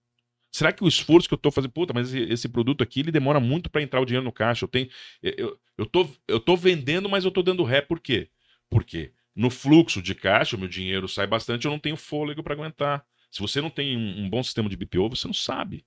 [0.53, 3.41] Será que o esforço que eu estou fazendo, puta, mas esse produto aqui ele demora
[3.41, 4.64] muito para entrar o dinheiro no caixa.
[4.64, 4.89] Eu tenho,
[5.20, 7.80] eu, eu, tô, eu tô vendendo, mas eu tô dando ré.
[7.80, 8.30] Por quê?
[8.70, 12.55] Porque no fluxo de caixa, o meu dinheiro sai bastante, eu não tenho fôlego para
[12.55, 13.05] aguentar.
[13.32, 15.85] Se você não tem um, um, bom sistema de BPO, você não sabe.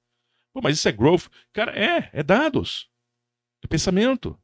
[0.53, 1.27] Pô, mas isso é growth?
[1.53, 2.89] Cara, é, é dados.
[3.63, 4.39] É pensamento.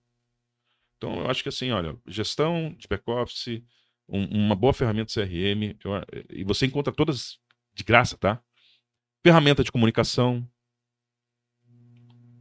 [0.97, 3.61] Então, eu acho que assim, olha, gestão de back-office,
[4.07, 5.77] um, uma boa ferramenta CRM,
[6.29, 7.39] e você encontra todas
[7.73, 8.41] de graça, tá?
[9.21, 10.47] Ferramenta de comunicação.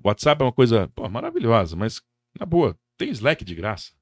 [0.04, 2.00] WhatsApp é uma coisa pô, maravilhosa, mas
[2.38, 3.92] na boa, tem Slack de graça.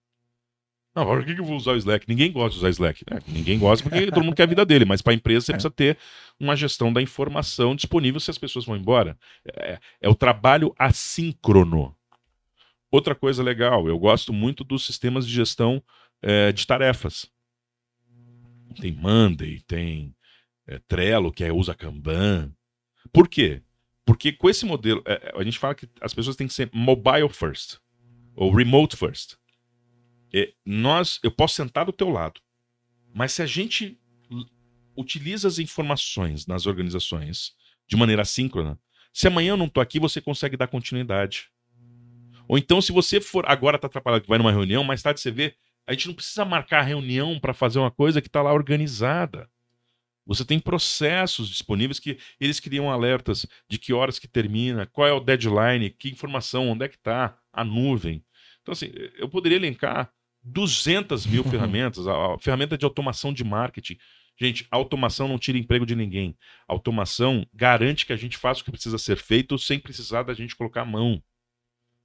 [0.95, 2.09] Não, por que eu vou usar o Slack?
[2.09, 3.05] Ninguém gosta de usar Slack.
[3.09, 5.53] É, ninguém gosta porque todo mundo quer a vida dele, mas para a empresa você
[5.53, 5.55] é.
[5.55, 5.97] precisa ter
[6.39, 9.17] uma gestão da informação disponível se as pessoas vão embora.
[9.45, 11.95] É, é, o trabalho assíncrono.
[12.91, 15.81] Outra coisa legal, eu gosto muito dos sistemas de gestão
[16.21, 17.31] é, de tarefas.
[18.81, 20.15] Tem Monday, tem
[20.67, 22.53] é, Trello, que é usa Kanban.
[23.13, 23.63] Por quê?
[24.05, 27.29] Porque com esse modelo, é, a gente fala que as pessoas têm que ser mobile
[27.29, 27.79] first
[28.35, 29.40] ou remote first.
[30.33, 32.41] É, nós, eu posso sentar do teu lado,
[33.13, 33.99] mas se a gente
[34.97, 37.55] utiliza as informações nas organizações
[37.87, 38.79] de maneira síncrona,
[39.13, 41.51] se amanhã eu não estou aqui, você consegue dar continuidade.
[42.47, 45.55] Ou então, se você for agora está atrapalhado, vai numa reunião, mais tarde você vê,
[45.87, 49.49] a gente não precisa marcar a reunião para fazer uma coisa que está lá organizada.
[50.27, 55.13] Você tem processos disponíveis que eles criam alertas de que horas que termina, qual é
[55.13, 58.25] o deadline, que informação, onde é que está, a nuvem.
[58.63, 60.13] Então, assim, eu poderia elencar
[60.43, 63.99] 200 mil ferramentas, a, a, ferramenta de automação de marketing.
[64.39, 66.37] Gente, automação não tira emprego de ninguém.
[66.67, 70.57] automação garante que a gente faça o que precisa ser feito sem precisar da gente
[70.57, 71.23] colocar a mão.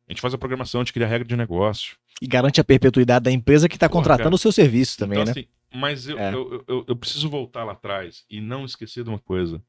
[0.07, 1.95] A gente faz a programação, a gente cria a regra de negócio.
[2.21, 5.41] E garante a perpetuidade da empresa que está contratando o seu serviço também, então, né?
[5.41, 6.33] Assim, mas eu, é.
[6.33, 9.61] eu, eu, eu preciso voltar lá atrás e não esquecer de uma coisa.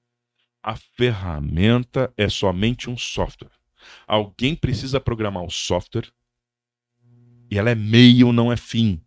[0.62, 3.50] A ferramenta é somente um software.
[4.06, 6.10] Alguém precisa programar o software
[7.50, 9.00] e ela é meio, não é fim.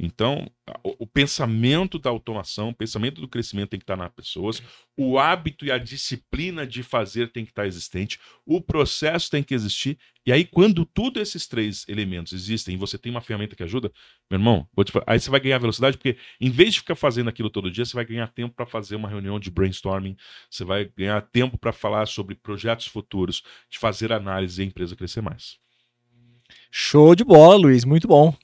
[0.00, 0.48] Então,
[0.84, 4.62] o, o, pensamento da automação, o pensamento do crescimento tem que estar nas pessoas,
[4.96, 9.54] o hábito e a disciplina de fazer tem que estar existente, o processo tem que
[9.54, 9.98] existir.
[10.24, 13.90] E aí, quando todos esses três elementos existem e você tem uma ferramenta que ajuda,
[14.30, 14.68] meu irmão,
[15.04, 17.94] aí você vai ganhar velocidade, porque em vez de ficar fazendo aquilo todo dia, você
[17.94, 20.16] vai ganhar tempo para fazer uma reunião de brainstorming,
[20.48, 24.94] você vai ganhar tempo para falar sobre projetos futuros, de fazer análise e a empresa
[24.94, 25.58] crescer mais.
[26.70, 28.34] Show de bola, Luiz, muito bom.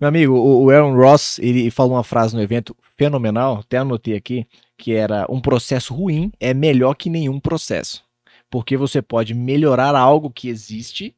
[0.00, 4.46] Meu amigo, o Aaron Ross, ele falou uma frase no evento fenomenal, até anotei aqui,
[4.76, 8.04] que era um processo ruim é melhor que nenhum processo.
[8.50, 11.14] Porque você pode melhorar algo que existe,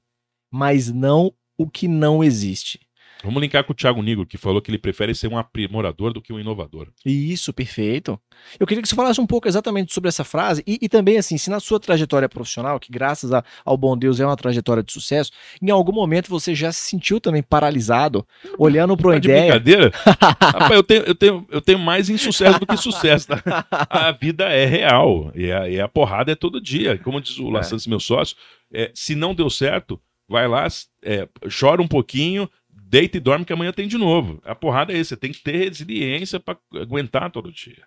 [0.50, 2.80] mas não o que não existe.
[3.24, 6.20] Vamos linkar com o Thiago Nigro, que falou que ele prefere ser um aprimorador do
[6.20, 6.88] que um inovador.
[7.06, 8.20] Isso, perfeito.
[8.60, 11.38] Eu queria que você falasse um pouco exatamente sobre essa frase e, e também, assim,
[11.38, 14.92] se na sua trajetória profissional, que graças a, ao bom Deus é uma trajetória de
[14.92, 18.26] sucesso, em algum momento você já se sentiu também paralisado,
[18.58, 19.52] olhando para uma tá ideia.
[19.52, 19.90] brincadeira?
[20.20, 23.28] Rapaz, eu tenho, eu, tenho, eu tenho mais insucesso do que sucesso.
[23.28, 23.66] Tá?
[23.88, 26.98] A vida é real e a, e a porrada é todo dia.
[26.98, 27.88] Como diz o é.
[27.88, 28.36] meu sócio,
[28.70, 29.98] é, se não deu certo,
[30.28, 30.66] vai lá,
[31.02, 32.48] é, chora um pouquinho,
[32.94, 34.40] deita e dorme que amanhã tem de novo.
[34.44, 37.82] A porrada é essa, você tem que ter resiliência para aguentar todo dia.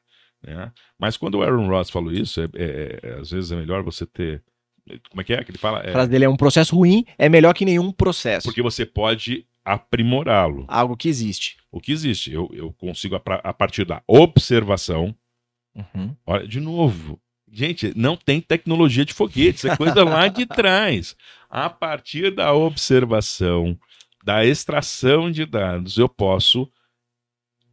[0.46, 0.70] Né?
[1.00, 4.06] Mas quando o Aaron Ross falou isso, é, é, é, às vezes é melhor você
[4.06, 4.44] ter.
[5.10, 5.80] Como é que é que ele fala?
[5.80, 8.48] A frase dele é um processo ruim, é melhor que nenhum processo.
[8.48, 10.66] Porque você pode aprimorá-lo.
[10.68, 11.58] Algo que existe.
[11.72, 12.32] O que existe.
[12.32, 15.16] Eu, eu consigo, a, a partir da observação.
[15.74, 16.16] Uhum.
[16.26, 21.16] Olha, de novo, Gente, não tem tecnologia de foguete, isso é coisa lá de trás.
[21.50, 23.80] A partir da observação,
[24.28, 26.70] da extração de dados, eu posso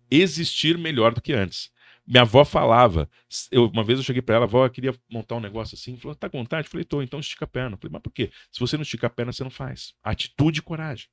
[0.09, 1.69] existir melhor do que antes.
[2.07, 3.11] Minha avó falava,
[3.51, 6.15] eu, uma vez eu cheguei para ela, avó, eu queria montar um negócio assim, falou,
[6.15, 6.69] tá com vontade?
[6.69, 7.75] Eu falei, tô, então estica a perna.
[7.75, 8.31] Eu falei, mas por quê?
[8.53, 9.95] Se você não estica a perna, você não faz.
[10.01, 11.09] Atitude e coragem.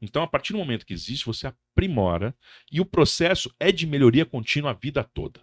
[0.00, 2.32] Então, a partir do momento que existe, você aprimora
[2.70, 5.40] e o processo é de melhoria contínua a vida toda.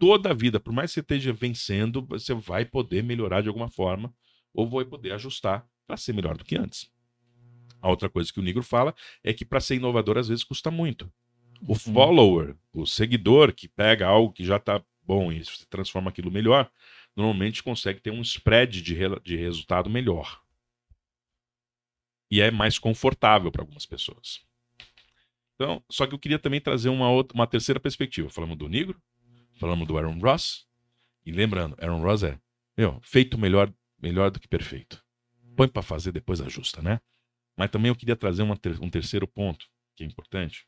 [0.00, 3.68] Toda a vida, por mais que você esteja vencendo, você vai poder melhorar de alguma
[3.68, 4.12] forma
[4.52, 6.90] ou vai poder ajustar para ser melhor do que antes.
[7.82, 10.70] A outra coisa que o Negro fala é que para ser inovador às vezes custa
[10.70, 11.12] muito.
[11.60, 11.74] O uhum.
[11.74, 16.70] follower, o seguidor que pega algo que já está bom e se transforma aquilo melhor,
[17.16, 20.40] normalmente consegue ter um spread de, re de resultado melhor.
[22.30, 24.40] E é mais confortável para algumas pessoas.
[25.54, 28.30] Então, só que eu queria também trazer uma, outra, uma terceira perspectiva.
[28.30, 29.00] Falamos do Negro,
[29.58, 30.66] falamos do Aaron Ross,
[31.24, 32.38] e lembrando, Aaron Ross é
[32.76, 35.04] meu, feito melhor, melhor do que perfeito.
[35.54, 37.00] Põe para fazer, depois ajusta, né?
[37.62, 40.66] Mas também eu queria trazer ter um terceiro ponto, que é importante,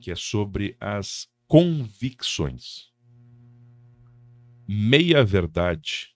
[0.00, 2.92] que é sobre as convicções.
[4.64, 6.14] Meia-verdade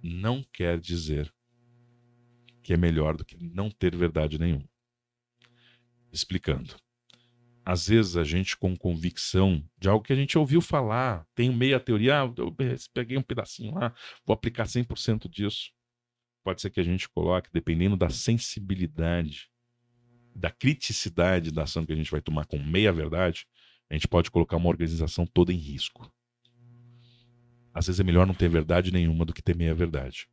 [0.00, 1.34] não quer dizer
[2.62, 4.70] que é melhor do que não ter verdade nenhuma.
[6.12, 6.76] Explicando.
[7.64, 11.80] Às vezes a gente, com convicção de algo que a gente ouviu falar, tem meia
[11.80, 12.54] teoria, ah, eu
[12.94, 13.92] peguei um pedacinho lá,
[14.24, 15.72] vou aplicar 100% disso.
[16.44, 19.50] Pode ser que a gente coloque, dependendo da sensibilidade,
[20.34, 23.46] da criticidade da ação que a gente vai tomar com meia verdade,
[23.88, 26.10] a gente pode colocar uma organização toda em risco.
[27.74, 30.28] Às vezes é melhor não ter verdade nenhuma do que ter meia verdade.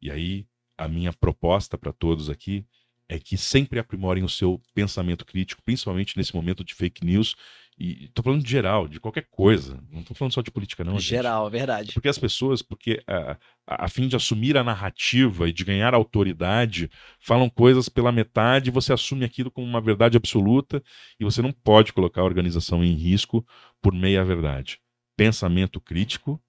[0.00, 0.46] E aí,
[0.76, 2.66] a minha proposta para todos aqui
[3.08, 7.36] é que sempre aprimorem o seu pensamento crítico, principalmente nesse momento de fake news.
[7.84, 9.82] E estou falando de geral, de qualquer coisa.
[9.90, 11.00] Não estou falando só de política, não.
[11.00, 11.56] Geral, gente.
[11.56, 11.92] É verdade.
[11.92, 15.92] Porque as pessoas, porque a, a, a, fim de assumir a narrativa e de ganhar
[15.92, 20.80] autoridade, falam coisas pela metade e você assume aquilo como uma verdade absoluta
[21.18, 23.44] e você não pode colocar a organização em risco
[23.80, 24.78] por meia verdade.
[25.16, 26.40] Pensamento crítico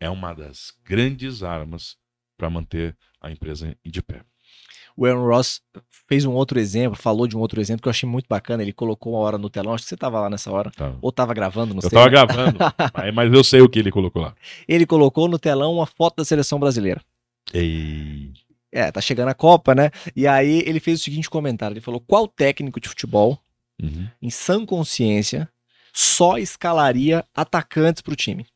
[0.00, 1.96] é uma das grandes armas
[2.36, 4.24] para manter a empresa de pé.
[4.96, 5.60] O Aaron Ross
[6.08, 8.62] fez um outro exemplo, falou de um outro exemplo que eu achei muito bacana.
[8.62, 10.94] Ele colocou uma hora no telão, acho que você estava lá nessa hora, tá.
[11.00, 11.98] ou estava gravando, não eu sei.
[11.98, 12.58] Eu estava gravando,
[13.14, 14.34] mas eu sei o que ele colocou lá.
[14.68, 17.00] Ele colocou no telão uma foto da seleção brasileira.
[17.52, 18.32] Ei.
[18.70, 19.90] É, tá chegando a Copa, né?
[20.16, 23.38] E aí ele fez o seguinte comentário: ele falou: qual técnico de futebol,
[23.82, 24.08] uhum.
[24.20, 25.48] em sã consciência,
[25.92, 28.46] só escalaria atacantes para o time?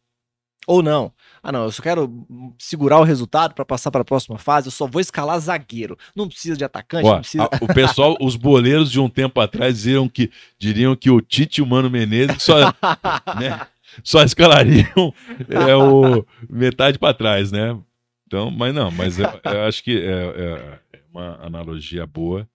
[0.67, 1.13] Ou não.
[1.43, 2.27] Ah, não, eu só quero
[2.59, 5.97] segurar o resultado para passar para a próxima fase, eu só vou escalar zagueiro.
[6.15, 7.45] Não precisa de atacante, Ó, não precisa...
[7.45, 11.61] a, o pessoal, os boleiros de um tempo atrás diziam que, diriam que o Tite
[11.61, 12.57] e o Mano Menezes só,
[13.39, 13.67] né,
[14.03, 15.15] só escalariam
[15.49, 17.79] é, o metade para trás, né?
[18.27, 22.49] Então, mas não, mas eu, eu acho que é, é uma analogia boa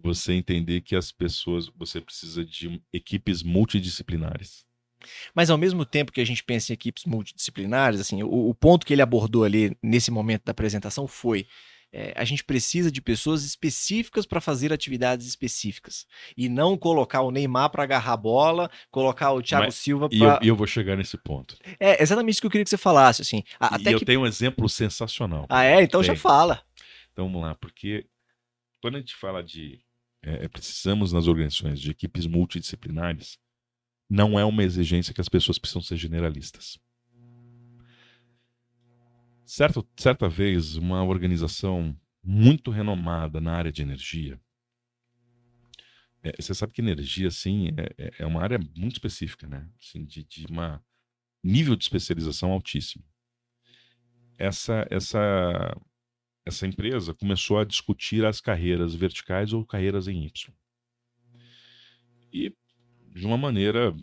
[0.00, 4.64] você entender que as pessoas, você precisa de equipes multidisciplinares.
[5.34, 8.86] Mas ao mesmo tempo que a gente pensa em equipes multidisciplinares, assim, o, o ponto
[8.86, 11.46] que ele abordou ali nesse momento da apresentação foi
[11.92, 16.06] é, a gente precisa de pessoas específicas para fazer atividades específicas.
[16.36, 20.18] E não colocar o Neymar para agarrar a bola, colocar o Thiago Mas, Silva para.
[20.42, 21.56] E eu, eu, vou chegar nesse ponto.
[21.80, 23.22] É exatamente isso que eu queria que você falasse.
[23.22, 25.46] Assim, até e eu tenho um exemplo sensacional.
[25.48, 25.82] Ah, é?
[25.82, 26.08] Então Tem.
[26.08, 26.62] já fala.
[27.12, 28.06] Então vamos lá, porque
[28.82, 29.80] quando a gente fala de.
[30.22, 33.38] É, é precisamos nas organizações de equipes multidisciplinares,
[34.08, 36.78] não é uma exigência que as pessoas precisam ser generalistas.
[39.44, 44.40] Certo, certa vez, uma organização muito renomada na área de energia.
[46.22, 49.68] É, você sabe que energia, assim, é, é, é uma área muito específica, né?
[49.80, 50.84] Assim, de, de uma
[51.42, 53.04] nível de especialização altíssimo.
[54.36, 55.80] Essa, essa,
[56.44, 60.54] essa empresa começou a discutir as carreiras verticais ou carreiras em Y.
[62.32, 62.52] E
[63.16, 63.96] de uma maneira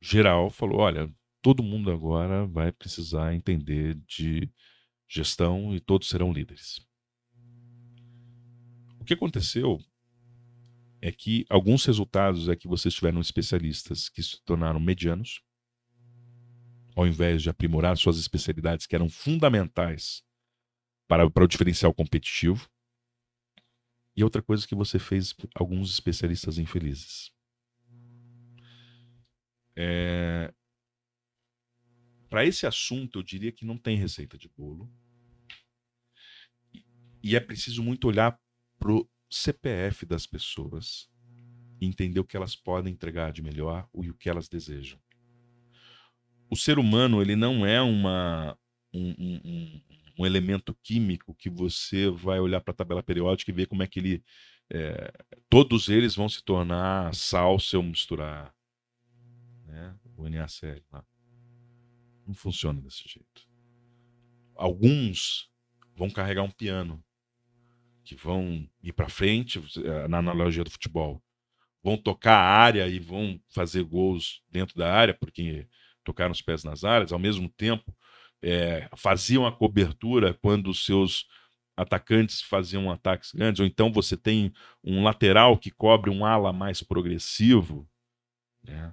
[0.00, 4.50] geral, falou: olha, todo mundo agora vai precisar entender de
[5.08, 6.86] gestão e todos serão líderes.
[9.00, 9.80] O que aconteceu
[11.00, 15.42] é que alguns resultados é que vocês tiveram especialistas que se tornaram medianos,
[16.94, 20.22] ao invés de aprimorar suas especialidades que eram fundamentais
[21.08, 22.68] para, para o diferencial competitivo.
[24.14, 27.32] E outra coisa que você fez alguns especialistas infelizes.
[29.76, 30.52] É...
[32.28, 34.90] Para esse assunto, eu diria que não tem receita de bolo.
[37.22, 38.38] E é preciso muito olhar
[38.78, 41.08] para o CPF das pessoas
[41.80, 44.98] e entender o que elas podem entregar de melhor e o que elas desejam.
[46.50, 48.58] O ser humano ele não é uma,
[48.92, 49.82] um, um,
[50.18, 53.86] um elemento químico que você vai olhar para a tabela periódica e ver como é
[53.86, 54.24] que ele.
[54.70, 55.12] É,
[55.50, 58.54] todos eles vão se tornar sal se eu misturar
[59.72, 59.96] né?
[60.16, 61.04] o NaCl lá.
[62.26, 63.48] Não funciona desse jeito.
[64.54, 65.50] Alguns
[65.96, 67.02] vão carregar um piano
[68.04, 71.22] que vão ir para frente, eh, na analogia do futebol,
[71.82, 75.66] vão tocar a área e vão fazer gols dentro da área, porque
[76.04, 77.96] tocaram os pés nas áreas, ao mesmo tempo
[78.42, 81.26] é, faziam a cobertura quando os seus
[81.76, 84.52] atacantes faziam ataques grandes, ou então você tem
[84.84, 87.88] um lateral que cobre um ala mais progressivo.
[88.62, 88.92] Né?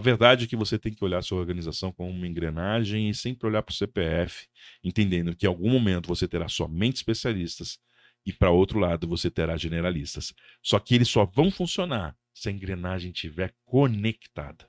[0.00, 3.14] A verdade é que você tem que olhar a sua organização como uma engrenagem e
[3.14, 4.48] sempre olhar para o CPF,
[4.82, 7.78] entendendo que em algum momento você terá somente especialistas
[8.24, 10.32] e para outro lado você terá generalistas.
[10.62, 14.66] Só que eles só vão funcionar se a engrenagem estiver conectada.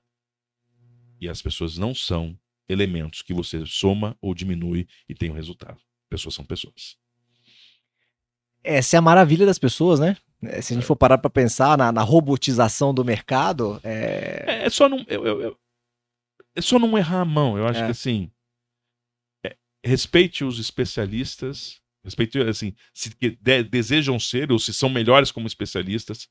[1.17, 5.79] E as pessoas não são elementos que você soma ou diminui e tem um resultado.
[6.09, 6.97] Pessoas são pessoas.
[8.61, 10.17] Essa é a maravilha das pessoas, né?
[10.43, 13.79] É, se a gente for parar para pensar na, na, robotização do mercado.
[13.83, 15.05] É, é, é só não.
[15.07, 15.59] Eu, eu, eu,
[16.55, 17.57] é só não errar a mão.
[17.57, 17.85] Eu acho é.
[17.85, 18.31] que assim.
[19.45, 21.79] É, respeite os especialistas.
[22.03, 26.27] Respeite, assim, se de, desejam ser ou se são melhores como especialistas.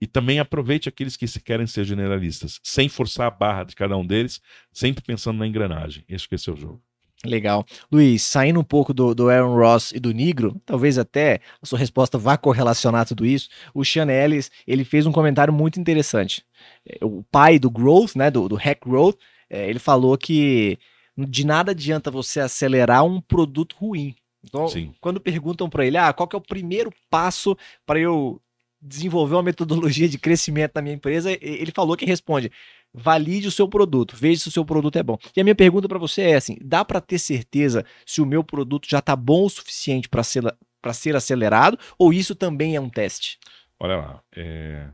[0.00, 3.96] E também aproveite aqueles que se querem ser generalistas, sem forçar a barra de cada
[3.96, 6.04] um deles, sempre pensando na engrenagem.
[6.06, 6.83] Esse que é o jogo.
[7.24, 7.64] Legal.
[7.90, 11.78] Luiz, saindo um pouco do, do Aaron Ross e do Negro, talvez até a sua
[11.78, 13.48] resposta vá correlacionar tudo isso.
[13.72, 16.44] O Sean Ellis, ele fez um comentário muito interessante.
[16.86, 19.16] É, o pai do Growth, né, do, do Hack Growth,
[19.48, 20.78] é, ele falou que
[21.16, 24.14] de nada adianta você acelerar um produto ruim.
[24.42, 24.92] Então, Sim.
[25.00, 27.56] quando perguntam para ele, ah, qual que é o primeiro passo
[27.86, 28.40] para eu
[28.84, 32.52] desenvolver uma metodologia de crescimento na minha empresa, ele falou que responde:
[32.94, 35.18] valide o seu produto, veja se o seu produto é bom.
[35.36, 38.44] E a minha pergunta para você é assim: dá para ter certeza se o meu
[38.44, 40.44] produto já está bom o suficiente para ser,
[40.92, 43.38] ser acelerado ou isso também é um teste?
[43.80, 44.88] Olha lá, é...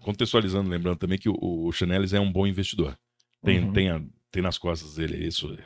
[0.00, 2.98] contextualizando, lembrando também que o, o Chanelis é um bom investidor.
[3.42, 3.72] Tem, uhum.
[3.72, 5.56] tem, a, tem nas costas dele isso,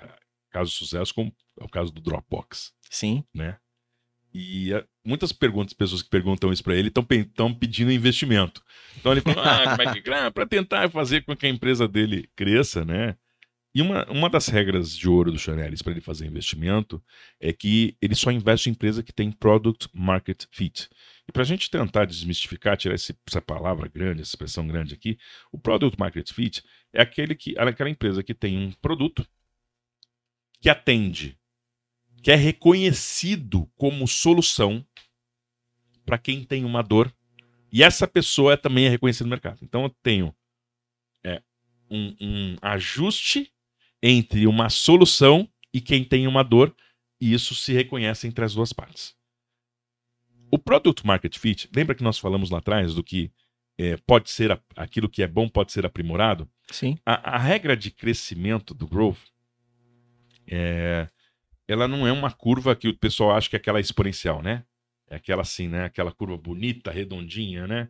[0.51, 2.72] caso de sucesso, como é o caso do Dropbox.
[2.91, 3.24] Sim.
[3.35, 3.57] Né?
[4.35, 8.62] E uh, muitas perguntas, pessoas que perguntam isso para ele, estão pedindo investimento.
[8.99, 10.03] Então ele falou, ah, como é que
[10.33, 13.16] para tentar fazer com que a empresa dele cresça, né?
[13.74, 17.03] E uma, uma das regras de ouro do Chanelis para ele fazer investimento
[17.41, 20.91] é que ele só investe em empresa que tem product market fit.
[21.26, 25.18] E para a gente tentar desmistificar, tirar esse, essa palavra grande, essa expressão grande aqui,
[25.51, 26.62] o product market fit
[26.93, 29.26] é aquele que, aquela empresa que tem um produto
[30.61, 31.39] que atende
[32.23, 34.87] que é reconhecido como solução
[36.07, 37.12] para quem tem uma dor.
[37.73, 39.59] E essa pessoa também é reconhecida no mercado.
[39.62, 40.35] Então eu tenho
[41.25, 41.43] é,
[41.91, 43.53] um, um ajuste
[44.03, 46.75] entre uma solução e quem tem uma dor,
[47.20, 49.16] e isso se reconhece entre as duas partes.
[50.51, 53.33] O Product Market Fit, lembra que nós falamos lá atrás do que
[53.79, 56.49] é, pode ser aquilo que é bom pode ser aprimorado?
[56.70, 56.99] Sim.
[57.07, 59.18] A, a regra de crescimento do growth
[60.47, 61.09] é,
[61.73, 64.64] ela não é uma curva que o pessoal acha que é aquela exponencial, né?
[65.09, 65.85] É aquela assim, né?
[65.85, 67.89] Aquela curva bonita, redondinha, né?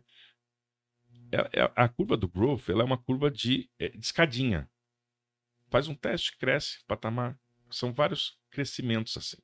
[1.31, 4.69] É, é, a curva do growth, ela é uma curva de, é, de escadinha.
[5.69, 7.37] Faz um teste, cresce, patamar.
[7.71, 9.41] São vários crescimentos assim,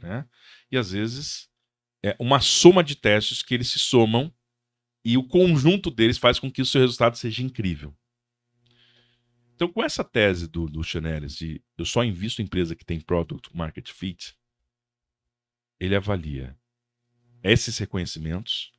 [0.00, 0.26] né?
[0.70, 1.50] E às vezes
[2.02, 4.32] é uma soma de testes que eles se somam
[5.04, 7.96] e o conjunto deles faz com que o seu resultado seja incrível.
[9.56, 13.00] Então, com essa tese do, do Chanelis de eu só invisto em empresa que tem
[13.00, 14.36] product market fit,
[15.80, 16.54] ele avalia
[17.42, 18.70] esses reconhecimentos.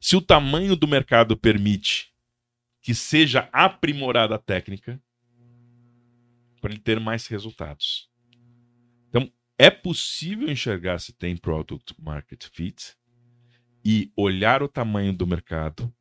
[0.00, 2.12] Se o tamanho do mercado permite
[2.80, 5.00] que seja aprimorada a técnica,
[6.60, 8.10] para ele ter mais resultados.
[9.08, 12.96] Então, é possível enxergar se tem product market fit
[13.84, 15.92] e olhar o tamanho do mercado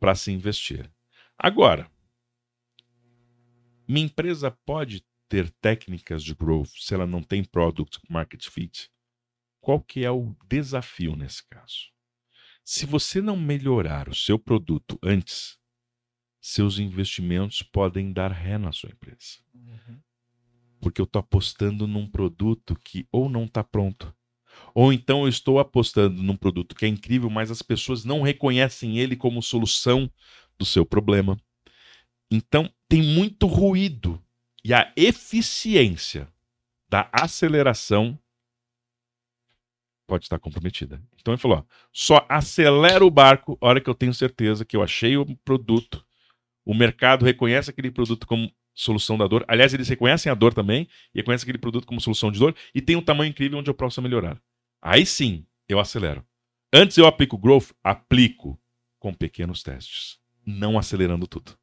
[0.00, 0.90] para se investir.
[1.36, 1.91] Agora,
[3.92, 8.90] minha empresa pode ter técnicas de growth se ela não tem product market fit?
[9.60, 11.92] Qual que é o desafio nesse caso?
[12.64, 15.58] Se você não melhorar o seu produto antes,
[16.40, 19.38] seus investimentos podem dar ré na sua empresa.
[19.54, 20.00] Uhum.
[20.80, 24.14] Porque eu estou apostando num produto que ou não está pronto,
[24.74, 28.98] ou então eu estou apostando num produto que é incrível, mas as pessoas não reconhecem
[28.98, 30.10] ele como solução
[30.58, 31.38] do seu problema.
[32.34, 34.18] Então, tem muito ruído.
[34.64, 36.26] E a eficiência
[36.88, 38.18] da aceleração
[40.06, 41.02] pode estar comprometida.
[41.20, 44.74] Então ele falou: ó, só acelera o barco a hora que eu tenho certeza que
[44.74, 46.04] eu achei o produto,
[46.64, 49.44] o mercado reconhece aquele produto como solução da dor.
[49.46, 52.80] Aliás, eles reconhecem a dor também e reconhecem aquele produto como solução de dor e
[52.80, 54.40] tem um tamanho incrível onde eu posso melhorar.
[54.80, 56.24] Aí sim, eu acelero.
[56.72, 58.58] Antes eu aplico growth, aplico
[58.98, 61.61] com pequenos testes, não acelerando tudo.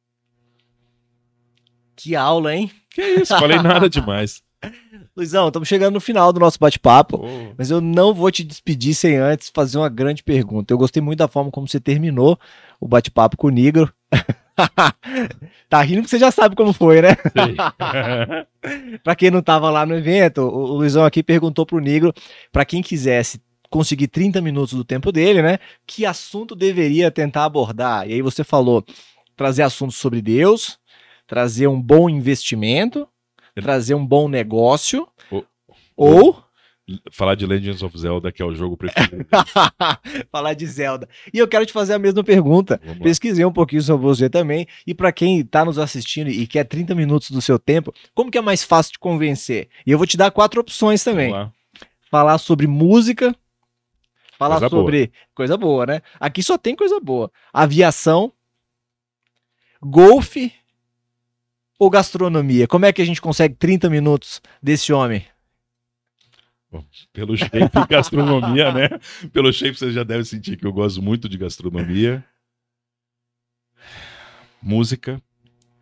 [2.02, 2.70] Que aula, hein?
[2.88, 4.42] Que isso, falei nada demais.
[5.14, 7.26] Luizão, estamos chegando no final do nosso bate-papo, Pô,
[7.58, 10.72] mas eu não vou te despedir sem antes fazer uma grande pergunta.
[10.72, 12.38] Eu gostei muito da forma como você terminou
[12.80, 13.92] o bate-papo com o Nigro.
[15.68, 17.16] tá rindo porque você já sabe como foi, né?
[19.04, 22.14] Pra quem não tava lá no evento, o Luizão aqui perguntou pro Negro,
[22.50, 25.58] pra quem quisesse conseguir 30 minutos do tempo dele, né?
[25.86, 28.08] Que assunto deveria tentar abordar?
[28.08, 28.82] E aí você falou
[29.36, 30.79] trazer assuntos sobre Deus,
[31.30, 33.06] trazer um bom investimento,
[33.54, 35.44] trazer um bom negócio, O-
[35.96, 36.42] ou
[37.12, 39.24] Falar de Legends of Zelda, que é o jogo preferido.
[40.32, 41.08] falar de Zelda.
[41.32, 42.80] E eu quero te fazer a mesma pergunta.
[43.00, 44.66] Pesquisei um pouquinho sobre você também.
[44.84, 48.36] E pra quem tá nos assistindo e quer 30 minutos do seu tempo, como que
[48.38, 49.68] é mais fácil de convencer?
[49.86, 51.32] E eu vou te dar quatro opções também.
[52.10, 53.32] Falar sobre música,
[54.36, 54.82] falar Coisa boa.
[54.82, 56.02] sobre coisa boa, né?
[56.18, 57.30] Aqui só tem coisa boa.
[57.52, 58.32] Aviação,
[59.80, 60.52] golfe
[61.80, 62.68] ou gastronomia.
[62.68, 65.24] Como é que a gente consegue 30 minutos desse homem?
[67.10, 67.58] Pelo shape
[67.88, 68.88] gastronomia, né?
[69.32, 72.22] Pelo shape você já deve sentir que eu gosto muito de gastronomia.
[74.62, 75.20] Música,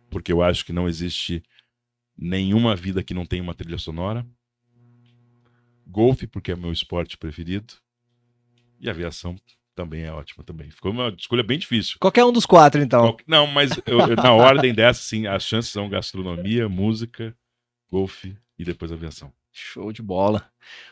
[0.09, 1.43] porque eu acho que não existe
[2.17, 4.25] nenhuma vida que não tenha uma trilha sonora.
[5.85, 7.73] Golfe, porque é meu esporte preferido.
[8.79, 9.35] E aviação
[9.83, 10.69] também é ótima também.
[10.69, 11.95] Ficou uma escolha bem difícil.
[12.01, 13.01] Qualquer um dos quatro, então.
[13.13, 17.33] Qual- Não, mas eu- eu- na ordem dessa, sim, as chances são gastronomia, música,
[17.89, 19.31] golfe e depois aviação.
[19.53, 20.45] Show de bola.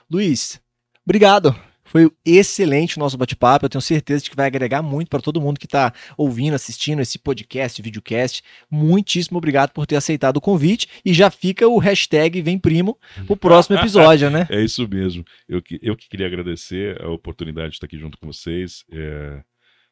[0.09, 0.61] Luiz,
[1.05, 1.53] obrigado.
[1.87, 3.65] Foi excelente o nosso bate-papo.
[3.65, 7.01] Eu tenho certeza de que vai agregar muito para todo mundo que está ouvindo, assistindo
[7.01, 8.41] esse podcast, videocast.
[8.69, 10.87] Muitíssimo obrigado por ter aceitado o convite.
[11.03, 14.47] E já fica o hashtag Vem Primo pro próximo episódio, né?
[14.57, 15.23] É isso mesmo.
[15.47, 19.41] Eu que, eu que queria agradecer a oportunidade de estar aqui junto com vocês, é,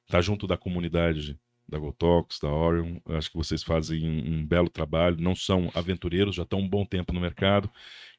[0.06, 1.38] estar junto da comunidade
[1.68, 2.98] da Gotox, da Orion.
[3.10, 7.14] Acho que vocês fazem um belo trabalho, não são aventureiros, já estão um bom tempo
[7.14, 7.70] no mercado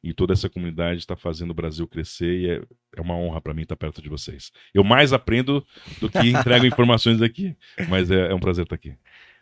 [0.06, 2.62] e toda essa comunidade está fazendo o Brasil crescer e é,
[2.96, 4.52] é uma honra para mim estar perto de vocês.
[4.72, 5.66] Eu mais aprendo
[6.00, 7.56] do que entrego informações aqui,
[7.88, 8.94] mas é, é um prazer estar aqui.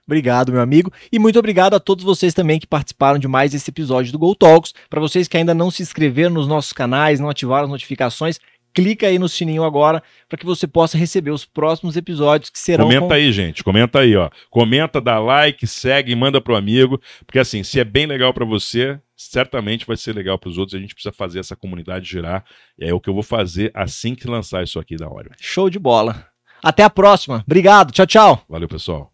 [0.07, 0.93] Obrigado, meu amigo.
[1.11, 4.35] E muito obrigado a todos vocês também que participaram de mais esse episódio do Go
[4.35, 4.75] Talks.
[4.89, 8.39] Para vocês que ainda não se inscreveram nos nossos canais, não ativaram as notificações,
[8.75, 12.87] clica aí no sininho agora para que você possa receber os próximos episódios que serão
[12.87, 13.63] Comenta com- aí, gente.
[13.63, 14.29] Comenta aí, ó.
[14.51, 17.01] Comenta, dá like, segue, manda pro amigo.
[17.25, 20.77] Porque assim, se é bem legal pra você, certamente vai ser legal pros outros.
[20.77, 22.45] A gente precisa fazer essa comunidade girar.
[22.79, 25.31] E é o que eu vou fazer assim que lançar isso aqui da hora.
[25.41, 26.27] Show de bola.
[26.63, 27.45] Até a próxima.
[27.47, 27.93] Obrigado.
[27.93, 28.45] Tchau, tchau.
[28.49, 29.14] Valeu, pessoal.